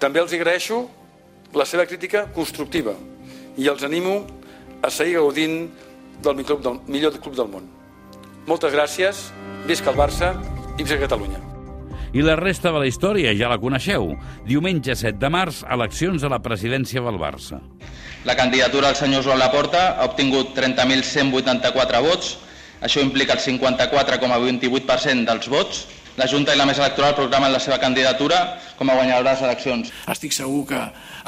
També 0.00 0.22
els 0.22 0.32
agraeixo 0.32 0.86
la 1.54 1.64
seva 1.64 1.86
crítica 1.88 2.26
constructiva 2.34 2.94
i 3.56 3.68
els 3.68 3.82
animo 3.86 4.20
a 4.82 4.90
seguir 4.90 5.18
gaudint 5.18 5.68
del 6.22 6.36
millor, 6.36 6.62
del 6.62 6.80
millor 6.86 7.18
club 7.20 7.36
del 7.36 7.48
món. 7.50 7.68
Moltes 8.48 8.72
gràcies, 8.72 9.28
visca 9.68 9.92
el 9.92 9.98
Barça 9.98 10.32
i 10.78 10.82
visca 10.82 11.00
Catalunya. 11.00 11.40
I 12.16 12.22
la 12.24 12.38
resta 12.38 12.70
de 12.72 12.80
la 12.80 12.88
història 12.88 13.34
ja 13.36 13.50
la 13.50 13.58
coneixeu. 13.60 14.14
Diumenge 14.48 14.94
7 14.96 15.18
de 15.20 15.28
març, 15.28 15.60
eleccions 15.68 16.24
a 16.24 16.30
la 16.32 16.40
presidència 16.40 17.02
del 17.04 17.18
Barça. 17.20 17.60
La 18.24 18.36
candidatura 18.36 18.88
del 18.88 18.96
senyor 18.96 19.24
Joan 19.26 19.38
Laporta 19.42 19.98
ha 19.98 20.06
obtingut 20.08 20.54
30.184 20.56 22.00
vots, 22.04 22.38
això 22.80 23.02
implica 23.04 23.36
el 23.36 23.42
54,28% 23.42 25.26
dels 25.28 25.48
vots. 25.52 25.84
La 26.18 26.26
Junta 26.26 26.50
i 26.54 26.58
la 26.58 26.66
Mesa 26.66 26.82
Electoral 26.82 27.14
programen 27.14 27.52
la 27.54 27.60
seva 27.62 27.78
candidatura 27.78 28.40
com 28.74 28.90
a 28.90 28.96
guanyadora 28.98 29.30
de 29.30 29.36
les 29.36 29.44
eleccions. 29.46 29.92
Estic 30.10 30.34
segur 30.34 30.64
que 30.66 30.80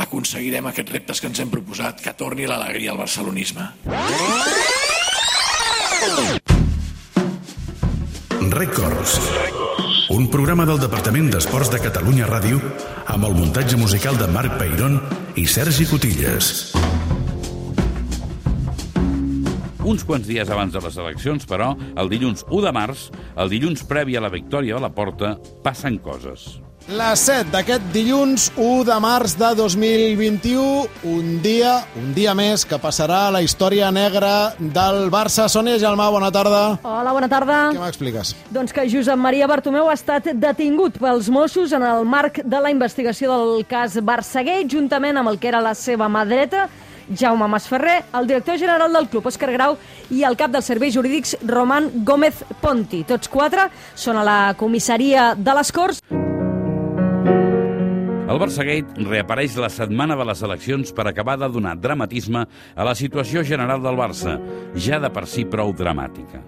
aconseguirem 0.03 0.67
aquests 0.67 0.95
reptes 0.97 1.23
que 1.23 1.31
ens 1.31 1.39
hem 1.39 1.53
proposat, 1.53 2.03
que 2.03 2.15
torni 2.19 2.49
l'alegria 2.51 2.91
al 2.91 2.99
barcelonisme. 2.99 3.69
Records. 8.51 9.15
Un 10.11 10.27
programa 10.27 10.67
del 10.67 10.83
Departament 10.83 11.31
d'Esports 11.31 11.71
de 11.71 11.79
Catalunya 11.87 12.27
Ràdio 12.27 12.59
amb 13.15 13.31
el 13.31 13.39
muntatge 13.39 13.79
musical 13.79 14.19
de 14.19 14.27
Marc 14.27 14.59
Peirón 14.59 14.99
i 15.39 15.47
Sergi 15.47 15.87
Cotilles. 15.87 16.73
Uns 19.81 20.03
quants 20.05 20.27
dies 20.29 20.51
abans 20.53 20.75
de 20.75 20.81
les 20.85 20.97
eleccions, 21.01 21.47
però, 21.49 21.71
el 21.97 22.11
dilluns 22.13 22.45
1 22.51 22.67
de 22.67 22.73
març, 22.77 23.07
el 23.41 23.49
dilluns 23.49 23.81
previ 23.89 24.13
a 24.17 24.21
la 24.21 24.29
victòria 24.29 24.77
de 24.77 24.85
la 24.85 24.91
Porta, 24.93 25.39
passen 25.65 25.97
coses. 26.05 26.59
Les 26.91 27.23
7 27.25 27.49
d'aquest 27.53 27.87
dilluns 27.95 28.51
1 28.61 28.85
de 28.89 28.99
març 29.01 29.39
de 29.41 29.49
2021, 29.57 30.85
un 31.09 31.31
dia, 31.41 31.79
un 31.97 32.11
dia 32.13 32.35
més 32.37 32.67
que 32.69 32.77
passarà 32.83 33.23
a 33.29 33.33
la 33.33 33.41
història 33.41 33.89
negra 33.95 34.53
del 34.59 35.09
Barça. 35.13 35.49
Sònia 35.49 35.79
Gelmà, 35.81 36.11
bona 36.13 36.29
tarda. 36.35 36.61
Hola, 36.85 37.17
bona 37.17 37.31
tarda. 37.33 37.63
Què 37.73 37.81
m'expliques? 37.81 38.35
Doncs 38.53 38.77
que 38.77 38.85
Josep 38.91 39.17
Maria 39.17 39.49
Bartomeu 39.49 39.89
ha 39.89 39.97
estat 39.97 40.29
detingut 40.35 41.01
pels 41.01 41.33
Mossos 41.33 41.73
en 41.73 41.89
el 41.89 42.05
marc 42.05 42.43
de 42.45 42.61
la 42.61 42.75
investigació 42.75 43.33
del 43.33 43.65
cas 43.71 43.97
Barçaguer, 44.05 44.61
juntament 44.69 45.17
amb 45.17 45.33
el 45.33 45.41
que 45.41 45.49
era 45.55 45.65
la 45.65 45.73
seva 45.73 46.13
mà 46.13 46.27
dreta, 46.29 46.69
Jaume 47.11 47.49
Masferrer, 47.49 48.05
el 48.15 48.27
director 48.27 48.59
general 48.59 48.93
del 48.93 49.09
club, 49.09 49.27
Òscar 49.27 49.51
Grau, 49.53 49.77
i 50.11 50.23
el 50.27 50.39
cap 50.39 50.53
dels 50.55 50.69
serveis 50.71 50.95
jurídics, 50.95 51.37
Roman 51.47 51.91
Gómez 52.07 52.45
Ponti. 52.63 53.03
Tots 53.09 53.31
quatre 53.31 53.69
són 53.99 54.21
a 54.21 54.27
la 54.27 54.41
comissaria 54.59 55.35
de 55.35 55.57
les 55.59 55.73
Corts. 55.75 56.03
El 58.31 58.39
Barçagate 58.39 59.03
reapareix 59.09 59.57
la 59.59 59.69
setmana 59.75 60.15
de 60.15 60.25
les 60.29 60.43
eleccions 60.47 60.93
per 60.95 61.09
acabar 61.11 61.35
de 61.41 61.49
donar 61.51 61.75
dramatisme 61.83 62.45
a 62.47 62.87
la 62.87 62.95
situació 62.95 63.43
general 63.43 63.83
del 63.83 63.99
Barça, 63.99 64.37
ja 64.79 65.01
de 65.03 65.11
per 65.11 65.27
si 65.27 65.43
prou 65.51 65.75
dramàtica. 65.75 66.45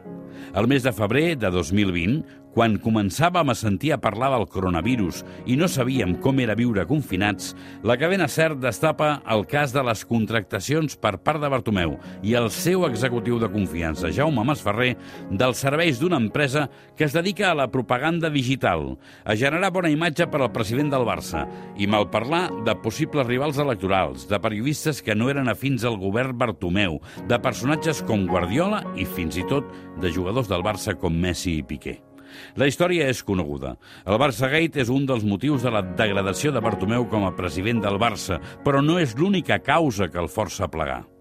El 0.55 0.69
mes 0.71 0.85
de 0.85 0.93
febrer 0.95 1.35
de 1.41 1.51
2020, 1.51 2.42
quan 2.55 2.77
començàvem 2.83 3.51
a 3.51 3.57
sentir 3.57 3.93
a 3.95 4.01
parlar 4.01 4.31
del 4.35 4.47
coronavirus 4.51 5.23
i 5.49 5.57
no 5.57 5.69
sabíem 5.71 6.15
com 6.23 6.41
era 6.43 6.57
viure 6.59 6.85
confinats, 6.89 7.53
la 7.85 7.97
cadena 8.01 8.29
CERT 8.29 8.61
destapa 8.63 9.23
el 9.33 9.47
cas 9.49 9.73
de 9.73 9.83
les 9.87 10.05
contractacions 10.09 10.99
per 11.01 11.17
part 11.25 11.41
de 11.43 11.51
Bartomeu 11.53 11.97
i 12.23 12.37
el 12.39 12.51
seu 12.53 12.87
executiu 12.89 13.41
de 13.41 13.51
confiança, 13.53 14.13
Jaume 14.13 14.45
Masferrer, 14.45 14.95
dels 15.31 15.65
serveis 15.65 16.01
d'una 16.01 16.21
empresa 16.21 16.69
que 16.97 17.09
es 17.09 17.17
dedica 17.17 17.51
a 17.51 17.57
la 17.59 17.71
propaganda 17.73 18.31
digital, 18.31 18.97
a 19.25 19.37
generar 19.39 19.73
bona 19.73 19.91
imatge 19.93 20.29
per 20.29 20.43
al 20.43 20.53
president 20.53 20.93
del 20.93 21.07
Barça 21.09 21.47
i 21.81 21.89
malparlar 21.89 22.45
de 22.67 22.77
possibles 22.85 23.27
rivals 23.27 23.59
electorals, 23.63 24.29
de 24.29 24.41
periodistes 24.43 25.03
que 25.03 25.17
no 25.17 25.31
eren 25.33 25.49
afins 25.49 25.87
al 25.89 25.99
govern 26.01 26.37
Bartomeu, 26.39 27.01
de 27.29 27.41
personatges 27.43 28.05
com 28.07 28.27
Guardiola 28.29 28.85
i 28.97 29.09
fins 29.09 29.41
i 29.41 29.47
tot 29.49 29.69
de 30.03 30.13
jugadors 30.13 30.51
del 30.53 30.65
Barça 30.67 30.99
com 30.99 31.15
Messi 31.15 31.59
i 31.59 31.67
Piqué. 31.67 32.12
La 32.57 32.69
història 32.71 33.09
és 33.13 33.23
coneguda. 33.27 33.77
El 34.07 34.19
Barça-Gate 34.23 34.83
és 34.83 34.93
un 34.93 35.07
dels 35.07 35.25
motius 35.25 35.63
de 35.63 35.73
la 35.75 35.83
degradació 35.83 36.53
de 36.53 36.65
Bartomeu 36.65 37.09
com 37.09 37.27
a 37.29 37.35
president 37.37 37.83
del 37.85 38.01
Barça, 38.03 38.41
però 38.65 38.83
no 38.85 38.99
és 39.03 39.17
l'única 39.19 39.61
causa 39.63 40.09
que 40.09 40.21
el 40.23 40.31
força 40.33 40.67
a 40.67 40.73
plegar. 40.73 41.12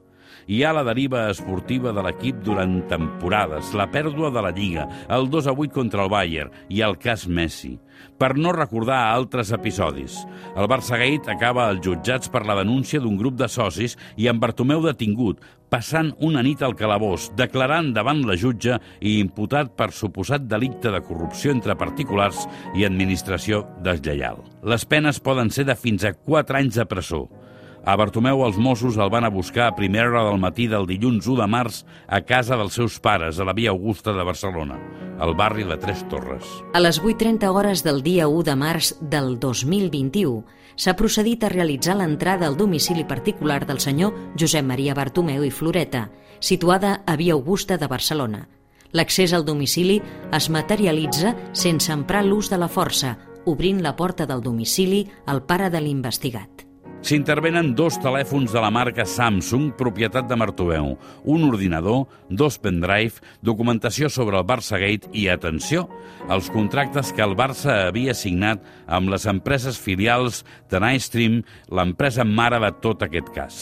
Hi 0.47 0.63
ha 0.63 0.71
la 0.73 0.81
deriva 0.87 1.27
esportiva 1.29 1.91
de 1.93 2.01
l'equip 2.01 2.39
durant 2.45 2.79
temporades, 2.89 3.75
la 3.77 3.85
pèrdua 3.93 4.31
de 4.33 4.41
la 4.41 4.51
Lliga, 4.55 4.87
el 5.13 5.29
2 5.29 5.51
a 5.51 5.53
8 5.53 5.75
contra 5.75 6.05
el 6.05 6.09
Bayern 6.09 6.51
i 6.69 6.81
el 6.81 6.97
cas 6.97 7.27
Messi. 7.27 7.75
Per 8.17 8.31
no 8.37 8.53
recordar 8.55 8.99
altres 9.11 9.51
episodis. 9.53 10.15
El 10.55 10.65
Barça-Gate 10.71 11.29
acaba 11.29 11.67
als 11.69 11.83
jutjats 11.85 12.31
per 12.33 12.41
la 12.47 12.57
denúncia 12.57 12.99
d'un 12.99 13.17
grup 13.19 13.37
de 13.37 13.49
socis 13.51 13.97
i 14.17 14.27
amb 14.31 14.41
Bartomeu 14.41 14.81
detingut, 14.81 15.43
passant 15.71 16.09
una 16.19 16.41
nit 16.43 16.63
al 16.65 16.73
calabós, 16.75 17.29
declarant 17.37 17.93
davant 17.93 18.25
la 18.27 18.35
jutge 18.35 18.79
i 18.99 19.19
imputat 19.21 19.75
per 19.77 19.91
suposat 19.95 20.49
delicte 20.49 20.91
de 20.91 21.03
corrupció 21.05 21.53
entre 21.53 21.77
particulars 21.77 22.47
i 22.75 22.87
administració 22.89 23.63
deslleial. 23.85 24.41
Les 24.65 24.85
penes 24.89 25.21
poden 25.21 25.53
ser 25.53 25.69
de 25.69 25.77
fins 25.77 26.03
a 26.03 26.15
4 26.17 26.63
anys 26.63 26.81
de 26.81 26.89
presó. 26.89 27.27
A 27.81 27.95
Bartomeu 27.97 28.43
els 28.45 28.59
Mossos 28.61 28.97
el 29.01 29.09
van 29.09 29.25
a 29.25 29.31
buscar 29.33 29.63
a 29.65 29.73
primera 29.73 30.05
hora 30.11 30.21
del 30.27 30.37
matí 30.37 30.67
del 30.69 30.85
dilluns 30.85 31.25
1 31.25 31.39
de 31.39 31.47
març 31.49 31.79
a 32.05 32.19
casa 32.21 32.53
dels 32.59 32.75
seus 32.77 32.99
pares, 33.01 33.39
a 33.39 33.47
la 33.47 33.55
Via 33.57 33.71
Augusta 33.73 34.13
de 34.13 34.21
Barcelona, 34.21 34.77
al 35.17 35.33
barri 35.33 35.65
de 35.65 35.79
Tres 35.81 36.03
Torres. 36.07 36.45
A 36.77 36.79
les 36.79 37.01
8.30 37.01 37.49
hores 37.49 37.81
del 37.81 38.03
dia 38.05 38.27
1 38.29 38.45
de 38.51 38.55
març 38.55 38.93
del 39.01 39.39
2021 39.39 40.45
s'ha 40.77 40.93
procedit 40.93 41.41
a 41.43 41.49
realitzar 41.49 41.97
l'entrada 41.97 42.45
al 42.45 42.55
domicili 42.55 43.03
particular 43.03 43.65
del 43.65 43.81
senyor 43.81 44.13
Josep 44.37 44.65
Maria 44.65 44.93
Bartomeu 44.93 45.41
i 45.41 45.49
Floreta, 45.49 46.11
situada 46.39 47.01
a 47.01 47.17
Via 47.17 47.33
Augusta 47.33 47.81
de 47.81 47.89
Barcelona. 47.89 48.47
L'accés 48.93 49.33
al 49.33 49.45
domicili 49.45 50.03
es 50.29 50.53
materialitza 50.53 51.33
sense 51.53 51.89
emprar 51.89 52.27
l'ús 52.27 52.53
de 52.53 52.61
la 52.61 52.69
força, 52.69 53.17
obrint 53.49 53.81
la 53.81 53.95
porta 53.97 54.29
del 54.29 54.45
domicili 54.45 55.07
al 55.25 55.41
pare 55.41 55.73
de 55.73 55.81
l'investigat. 55.81 56.70
S'intervenen 57.01 57.71
dos 57.73 57.95
telèfons 57.97 58.51
de 58.53 58.61
la 58.61 58.69
marca 58.69 59.07
Samsung, 59.09 59.71
propietat 59.73 60.27
de 60.29 60.35
Martoveu, 60.37 60.91
un 61.25 61.45
ordinador, 61.47 62.03
dos 62.29 62.59
pendrive, 62.61 63.23
documentació 63.41 64.05
sobre 64.13 64.37
el 64.37 64.45
Barça 64.45 64.77
Gate 64.77 65.09
i, 65.09 65.25
atenció, 65.33 65.87
els 66.29 66.51
contractes 66.53 67.09
que 67.17 67.23
el 67.25 67.33
Barça 67.39 67.87
havia 67.87 68.13
signat 68.13 68.61
amb 68.85 69.09
les 69.09 69.25
empreses 69.25 69.79
filials 69.81 70.43
de 70.69 70.77
Nightstream, 70.83 71.39
l'empresa 71.73 72.21
mare 72.21 72.61
de 72.61 72.69
tot 72.85 73.01
aquest 73.07 73.33
cas. 73.33 73.57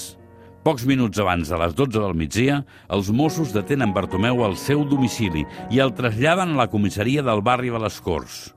Pocs 0.67 0.84
minuts 0.84 1.23
abans 1.23 1.47
de 1.47 1.62
les 1.63 1.78
12 1.80 1.95
del 1.95 2.19
migdia, 2.19 2.60
els 2.91 3.08
Mossos 3.15 3.56
detenen 3.56 3.95
Bartomeu 3.95 4.43
al 4.43 4.60
seu 4.60 4.84
domicili 4.84 5.45
i 5.71 5.80
el 5.80 5.95
traslladen 5.95 6.58
a 6.58 6.65
la 6.65 6.67
comissaria 6.67 7.23
del 7.23 7.39
barri 7.39 7.71
de 7.71 7.80
les 7.80 8.04
Corts, 8.04 8.49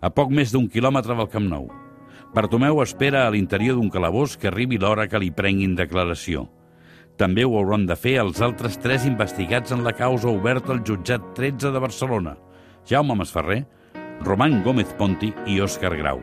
a 0.00 0.08
poc 0.08 0.32
més 0.32 0.56
d'un 0.56 0.72
quilòmetre 0.72 1.12
del 1.20 1.28
Camp 1.28 1.52
Nou. 1.52 1.68
Bartomeu 2.30 2.78
espera 2.78 3.24
a 3.26 3.30
l'interior 3.34 3.74
d'un 3.74 3.88
calabós 3.90 4.36
que 4.38 4.46
arribi 4.46 4.78
l'hora 4.78 5.08
que 5.10 5.18
li 5.18 5.32
prenguin 5.34 5.72
declaració. 5.74 6.44
També 7.18 7.42
ho 7.44 7.56
hauran 7.58 7.88
de 7.88 7.96
fer 7.98 8.20
els 8.22 8.38
altres 8.40 8.78
tres 8.78 9.02
investigats 9.04 9.74
en 9.74 9.82
la 9.82 9.92
causa 9.98 10.30
oberta 10.30 10.70
al 10.72 10.84
jutjat 10.86 11.32
13 11.34 11.72
de 11.74 11.82
Barcelona, 11.82 12.36
Jaume 12.86 13.16
Masferrer, 13.18 13.64
Roman 14.22 14.62
Gómez 14.62 14.94
Ponti 14.94 15.32
i 15.50 15.58
Òscar 15.60 15.90
Grau. 15.98 16.22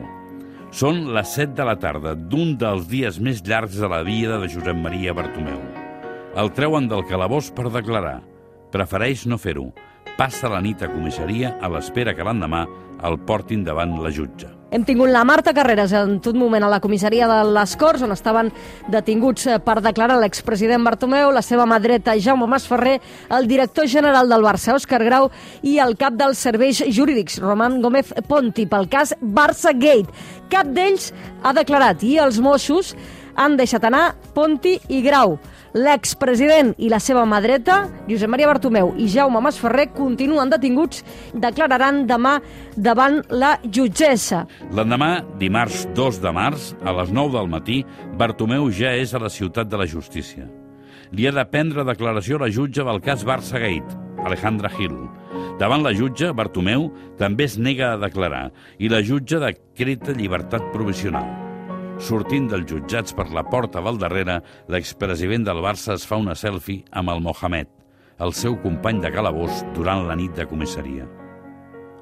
Són 0.72 1.12
les 1.12 1.28
7 1.36 1.52
de 1.60 1.66
la 1.68 1.76
tarda 1.76 2.14
d'un 2.16 2.56
dels 2.60 2.88
dies 2.88 3.20
més 3.20 3.44
llargs 3.44 3.76
de 3.76 3.88
la 3.88 4.00
vida 4.02 4.40
de 4.40 4.48
Josep 4.48 4.80
Maria 4.80 5.12
Bartomeu. 5.12 5.60
El 6.40 6.52
treuen 6.56 6.88
del 6.88 7.04
calabós 7.08 7.52
per 7.52 7.68
declarar. 7.68 8.22
Prefereix 8.72 9.26
no 9.28 9.36
fer-ho. 9.40 9.68
Passa 10.16 10.48
la 10.48 10.60
nit 10.64 10.82
a 10.82 10.90
comissaria 10.92 11.58
a 11.60 11.68
l'espera 11.72 12.16
que 12.16 12.24
l'endemà 12.24 12.64
el 13.04 13.20
portin 13.28 13.62
davant 13.64 14.00
la 14.02 14.12
jutge. 14.12 14.57
Hem 14.70 14.82
tingut 14.84 15.08
la 15.08 15.22
Marta 15.24 15.54
Carreras 15.56 15.94
en 15.96 16.18
tot 16.20 16.36
moment 16.36 16.60
a 16.66 16.68
la 16.68 16.80
comissaria 16.84 17.24
de 17.24 17.36
les 17.54 17.72
Corts, 17.80 18.02
on 18.04 18.12
estaven 18.12 18.50
detinguts 18.92 19.46
eh, 19.48 19.56
per 19.64 19.78
declarar 19.80 20.18
l'expresident 20.20 20.84
Bartomeu, 20.84 21.30
la 21.32 21.40
seva 21.40 21.64
mà 21.64 21.78
dreta 21.80 22.18
Jaume 22.20 22.44
Masferrer, 22.52 22.98
el 23.32 23.48
director 23.48 23.88
general 23.88 24.28
del 24.28 24.44
Barça, 24.44 24.74
Òscar 24.76 25.00
Grau, 25.08 25.30
i 25.64 25.78
el 25.80 25.96
cap 25.96 26.18
dels 26.20 26.44
serveis 26.44 26.82
jurídics, 26.84 27.38
Roman 27.40 27.80
Gómez 27.80 28.12
Ponti, 28.28 28.66
pel 28.68 28.90
cas 28.92 29.14
Barça 29.22 29.72
Gate. 29.72 30.12
Cap 30.52 30.68
d'ells 30.68 31.14
ha 31.40 31.54
declarat 31.56 32.04
i 32.04 32.18
els 32.20 32.36
Mossos 32.36 32.92
han 33.40 33.56
deixat 33.56 33.88
anar 33.88 34.18
Ponti 34.36 34.76
i 34.92 35.00
Grau. 35.00 35.38
L'expresident 35.76 36.70
i 36.80 36.88
la 36.88 37.00
seva 37.02 37.26
mà 37.28 37.42
dreta, 37.44 37.82
Josep 38.08 38.30
Maria 38.32 38.48
Bartomeu 38.48 38.94
i 38.96 39.08
Jaume 39.12 39.42
Masferrer, 39.44 39.90
continuen 39.92 40.48
detinguts, 40.48 41.02
declararan 41.34 42.06
demà 42.08 42.38
davant 42.76 43.20
la 43.28 43.56
jutgessa. 43.64 44.46
L'endemà, 44.72 45.18
dimarts 45.40 45.84
2 45.96 46.22
de 46.24 46.32
març, 46.32 46.72
a 46.80 46.94
les 46.96 47.12
9 47.12 47.36
del 47.36 47.50
matí, 47.52 47.82
Bartomeu 48.16 48.70
ja 48.72 48.94
és 48.96 49.12
a 49.12 49.20
la 49.20 49.28
ciutat 49.32 49.68
de 49.68 49.80
la 49.80 49.86
justícia. 49.86 50.48
Li 51.12 51.26
ha 51.28 51.32
de 51.32 51.44
prendre 51.48 51.84
declaració 51.88 52.40
la 52.40 52.50
jutge 52.52 52.84
del 52.84 53.00
cas 53.04 53.24
Barça 53.24 53.60
Gate, 53.60 53.96
Alejandra 54.24 54.72
Gil. 54.72 54.96
Davant 55.58 55.82
la 55.84 55.92
jutge, 55.96 56.32
Bartomeu 56.32 56.88
també 57.18 57.48
es 57.48 57.58
nega 57.58 57.92
a 57.92 58.00
declarar 58.00 58.48
i 58.78 58.88
la 58.88 59.02
jutge 59.02 59.40
decreta 59.42 60.16
llibertat 60.16 60.72
provisional. 60.72 61.47
Sortint 61.98 62.46
dels 62.50 62.66
jutjats 62.70 63.14
per 63.16 63.26
la 63.34 63.42
porta 63.42 63.80
del 63.82 63.98
darrere, 63.98 64.38
l'expresident 64.70 65.44
del 65.46 65.58
Barça 65.64 65.96
es 65.98 66.04
fa 66.06 66.16
una 66.20 66.36
selfie 66.38 66.84
amb 66.92 67.10
el 67.14 67.20
Mohamed. 67.24 67.66
el 68.18 68.32
seu 68.34 68.56
company 68.58 68.98
de 68.98 69.12
calabós 69.14 69.60
durant 69.76 70.00
la 70.08 70.16
nit 70.18 70.32
de 70.34 70.44
comissaria. 70.50 71.04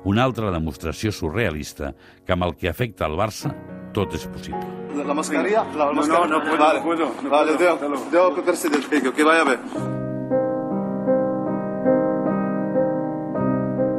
Una 0.08 0.22
altra 0.24 0.48
demostració 0.50 1.10
surrealista 1.12 1.90
que 2.24 2.32
amb 2.32 2.44
el 2.46 2.54
que 2.56 2.70
afecta 2.70 3.04
al 3.04 3.18
Barça 3.20 3.50
tot 3.92 4.14
és 4.14 4.24
possible. 4.26 4.64
La 5.04 5.12
mascarilla, 5.12 5.66
la 5.76 5.90
No, 5.92 5.92
mascarilla. 5.92 6.26
no, 6.26 6.38
no 6.38 6.44
puedo, 6.48 6.56
vale. 6.58 6.78
no 6.78 6.84
puedo, 6.86 7.10
no 7.22 7.28
vale, 7.28 7.52
puedo, 7.52 7.76
debo, 7.76 8.00
debo 8.10 8.34
quitarse 8.34 8.70
del 8.70 8.82
pecho, 8.84 9.12
que 9.12 9.24
vaya 9.24 9.42
a 9.42 9.44
ver. 9.44 9.58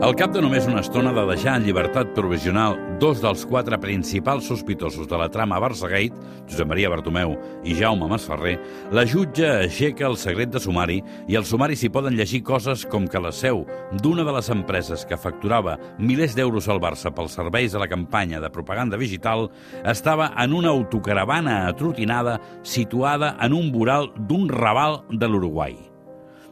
Al 0.08 0.16
cap 0.16 0.32
de 0.32 0.40
només 0.40 0.64
una 0.70 0.80
estona 0.80 1.12
de 1.12 1.24
deixar 1.28 1.58
en 1.60 1.66
llibertat 1.68 2.14
provisional 2.16 2.78
dos 3.02 3.20
dels 3.20 3.42
quatre 3.44 3.76
principals 3.84 4.46
sospitosos 4.48 5.10
de 5.12 5.18
la 5.20 5.26
trama 5.28 5.58
Barçagate, 5.60 6.16
Josep 6.48 6.70
Maria 6.70 6.88
Bartomeu 6.94 7.34
i 7.68 7.76
Jaume 7.76 8.08
Masferrer, 8.08 8.54
la 8.96 9.04
jutge 9.04 9.50
aixeca 9.66 10.06
el 10.08 10.16
secret 10.16 10.54
de 10.54 10.62
sumari 10.64 11.02
i 11.28 11.36
al 11.36 11.44
sumari 11.50 11.76
s'hi 11.76 11.90
poden 11.92 12.16
llegir 12.16 12.40
coses 12.48 12.86
com 12.88 13.04
que 13.04 13.20
la 13.20 13.34
seu 13.36 13.66
d'una 14.00 14.24
de 14.24 14.38
les 14.38 14.48
empreses 14.56 15.04
que 15.10 15.20
facturava 15.20 15.76
milers 16.00 16.40
d'euros 16.40 16.72
al 16.72 16.80
Barça 16.80 17.12
pels 17.12 17.36
serveis 17.36 17.76
de 17.76 17.84
la 17.84 17.90
campanya 17.92 18.40
de 18.40 18.54
propaganda 18.54 18.96
digital 18.96 19.50
estava 19.84 20.32
en 20.40 20.56
una 20.56 20.72
autocaravana 20.72 21.66
atrotinada 21.68 22.40
situada 22.64 23.36
en 23.44 23.60
un 23.60 23.74
voral 23.76 24.14
d'un 24.16 24.48
raval 24.48 25.02
de 25.12 25.28
l'Uruguai. 25.28 25.87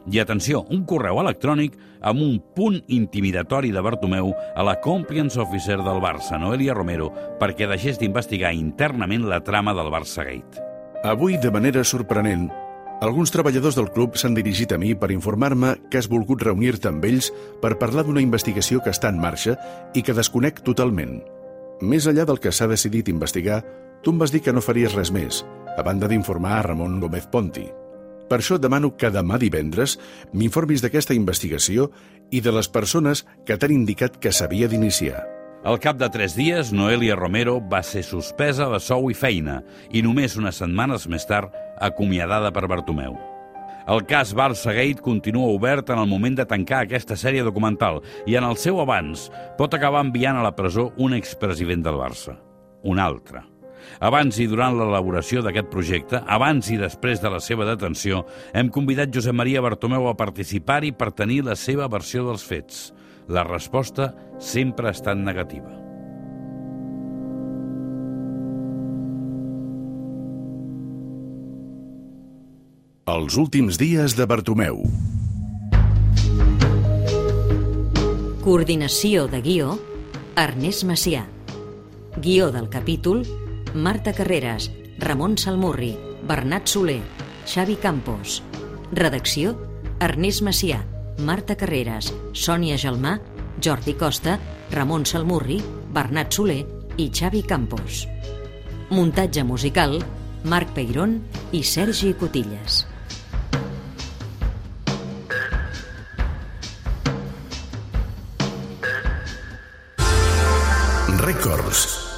I 0.06 0.20
atenció, 0.22 0.62
un 0.70 0.84
correu 0.86 1.18
electrònic 1.18 1.74
amb 2.06 2.22
un 2.22 2.36
punt 2.54 2.78
intimidatori 2.94 3.72
de 3.74 3.82
Bartomeu 3.82 4.30
a 4.54 4.62
la 4.62 4.76
compliance 4.80 5.40
officer 5.42 5.80
del 5.82 5.98
Barça, 6.02 6.38
Noelia 6.38 6.76
Romero, 6.78 7.10
perquè 7.40 7.66
deixés 7.66 7.98
d'investigar 7.98 8.54
internament 8.54 9.26
la 9.26 9.42
trama 9.42 9.74
del 9.74 9.90
Barça-Gate. 9.90 10.62
Avui, 11.02 11.36
de 11.42 11.50
manera 11.50 11.82
sorprenent, 11.84 12.46
alguns 13.02 13.32
treballadors 13.34 13.76
del 13.76 13.90
club 13.92 14.14
s'han 14.16 14.36
dirigit 14.38 14.72
a 14.72 14.78
mi 14.78 14.94
per 14.94 15.10
informar-me 15.12 15.74
que 15.90 15.98
has 15.98 16.08
volgut 16.08 16.44
reunir-te 16.46 16.88
amb 16.88 17.04
ells 17.04 17.32
per 17.60 17.76
parlar 17.80 18.06
d'una 18.06 18.22
investigació 18.24 18.80
que 18.84 18.94
està 18.94 19.10
en 19.10 19.18
marxa 19.20 19.56
i 19.94 20.04
que 20.06 20.14
desconec 20.16 20.62
totalment. 20.64 21.18
Més 21.82 22.06
enllà 22.06 22.24
del 22.24 22.40
que 22.40 22.54
s'ha 22.54 22.70
decidit 22.70 23.10
investigar, 23.12 23.60
tu 24.02 24.14
em 24.14 24.22
vas 24.22 24.32
dir 24.32 24.40
que 24.40 24.54
no 24.54 24.64
faries 24.64 24.94
res 24.94 25.10
més, 25.12 25.42
a 25.76 25.82
banda 25.82 26.08
d'informar 26.08 26.60
a 26.60 26.62
Ramon 26.70 27.00
Gómez 27.02 27.26
Ponti. 27.28 27.66
Per 28.26 28.40
això 28.40 28.58
demano 28.58 28.92
que 28.98 29.12
demà 29.14 29.38
divendres 29.38 29.96
m'informis 30.34 30.82
d'aquesta 30.82 31.14
investigació 31.14 31.90
i 32.30 32.42
de 32.42 32.52
les 32.54 32.68
persones 32.68 33.24
que 33.46 33.56
t'han 33.56 33.74
indicat 33.74 34.18
que 34.18 34.34
s'havia 34.34 34.68
d'iniciar. 34.68 35.22
Al 35.66 35.80
cap 35.82 35.96
de 35.98 36.06
tres 36.14 36.36
dies, 36.38 36.68
Noelia 36.70 37.16
Romero 37.18 37.56
va 37.58 37.80
ser 37.82 38.04
suspesa 38.06 38.68
de 38.70 38.78
sou 38.82 39.08
i 39.10 39.16
feina 39.18 39.62
i 39.90 40.02
només 40.02 40.36
unes 40.38 40.60
setmanes 40.62 41.08
més 41.10 41.26
tard 41.26 41.54
acomiadada 41.82 42.52
per 42.54 42.68
Bartomeu. 42.70 43.16
El 43.86 44.02
cas 44.06 44.32
Barça-Gate 44.34 45.02
continua 45.02 45.50
obert 45.54 45.90
en 45.94 45.98
el 46.02 46.08
moment 46.10 46.38
de 46.38 46.46
tancar 46.46 46.84
aquesta 46.84 47.18
sèrie 47.18 47.42
documental 47.46 48.00
i 48.26 48.34
en 48.38 48.46
el 48.46 48.58
seu 48.58 48.80
abans 48.82 49.28
pot 49.58 49.74
acabar 49.74 50.02
enviant 50.02 50.38
a 50.38 50.46
la 50.46 50.54
presó 50.58 50.92
un 50.98 51.14
expresident 51.14 51.86
del 51.86 51.98
Barça. 51.98 52.34
Un 52.82 52.98
altre. 53.02 53.42
Abans 54.00 54.38
i 54.42 54.48
durant 54.50 54.76
l'elaboració 54.76 55.42
d'aquest 55.44 55.70
projecte, 55.72 56.20
abans 56.26 56.68
i 56.70 56.76
després 56.80 57.22
de 57.22 57.32
la 57.32 57.40
seva 57.40 57.68
detenció, 57.68 58.24
hem 58.52 58.68
convidat 58.72 59.14
Josep 59.14 59.36
Maria 59.36 59.64
Bartomeu 59.64 60.08
a 60.10 60.16
participar-hi 60.18 60.92
per 60.92 61.14
tenir 61.16 61.42
la 61.46 61.56
seva 61.56 61.88
versió 61.88 62.26
dels 62.28 62.44
fets. 62.44 62.86
La 63.28 63.46
resposta 63.46 64.12
sempre 64.38 64.88
ha 64.88 64.94
estat 64.94 65.18
negativa. 65.18 65.86
Els 73.06 73.36
últims 73.38 73.76
dies 73.78 74.16
de 74.18 74.24
Bartomeu. 74.26 74.80
Coordinació 78.42 79.28
de 79.30 79.38
guió, 79.42 79.76
Ernest 80.34 80.82
Macià. 80.86 81.22
Guió 82.18 82.50
del 82.50 82.66
capítol, 82.68 83.22
Marta 83.76 84.14
Carreras, 84.14 84.70
Ramon 84.98 85.36
Salmurri, 85.36 85.98
Bernat 86.26 86.66
Soler, 86.66 87.02
Xavi 87.44 87.76
Campos. 87.76 88.42
Redacció, 88.90 89.52
Ernest 90.00 90.40
Macià, 90.40 90.78
Marta 91.20 91.58
Carreras, 91.60 92.08
Sònia 92.32 92.78
Gelmà, 92.80 93.18
Jordi 93.60 93.92
Costa, 93.92 94.38
Ramon 94.72 95.04
Salmurri, 95.04 95.60
Bernat 95.92 96.32
Soler 96.32 96.62
i 96.96 97.10
Xavi 97.12 97.42
Campos. 97.44 98.06
Muntatge 98.88 99.44
musical, 99.44 100.00
Marc 100.44 100.72
Peirón 100.72 101.20
i 101.52 101.60
Sergi 101.62 102.14
Cotilles. 102.16 102.86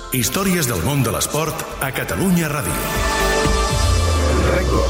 Històries 0.09 0.65
del 0.65 0.81
món 0.87 1.03
de 1.05 1.13
l'esport 1.13 1.65
a 1.85 1.91
Catalunya 1.93 2.49
Ràdio. 2.49 2.73
Records. 4.55 4.88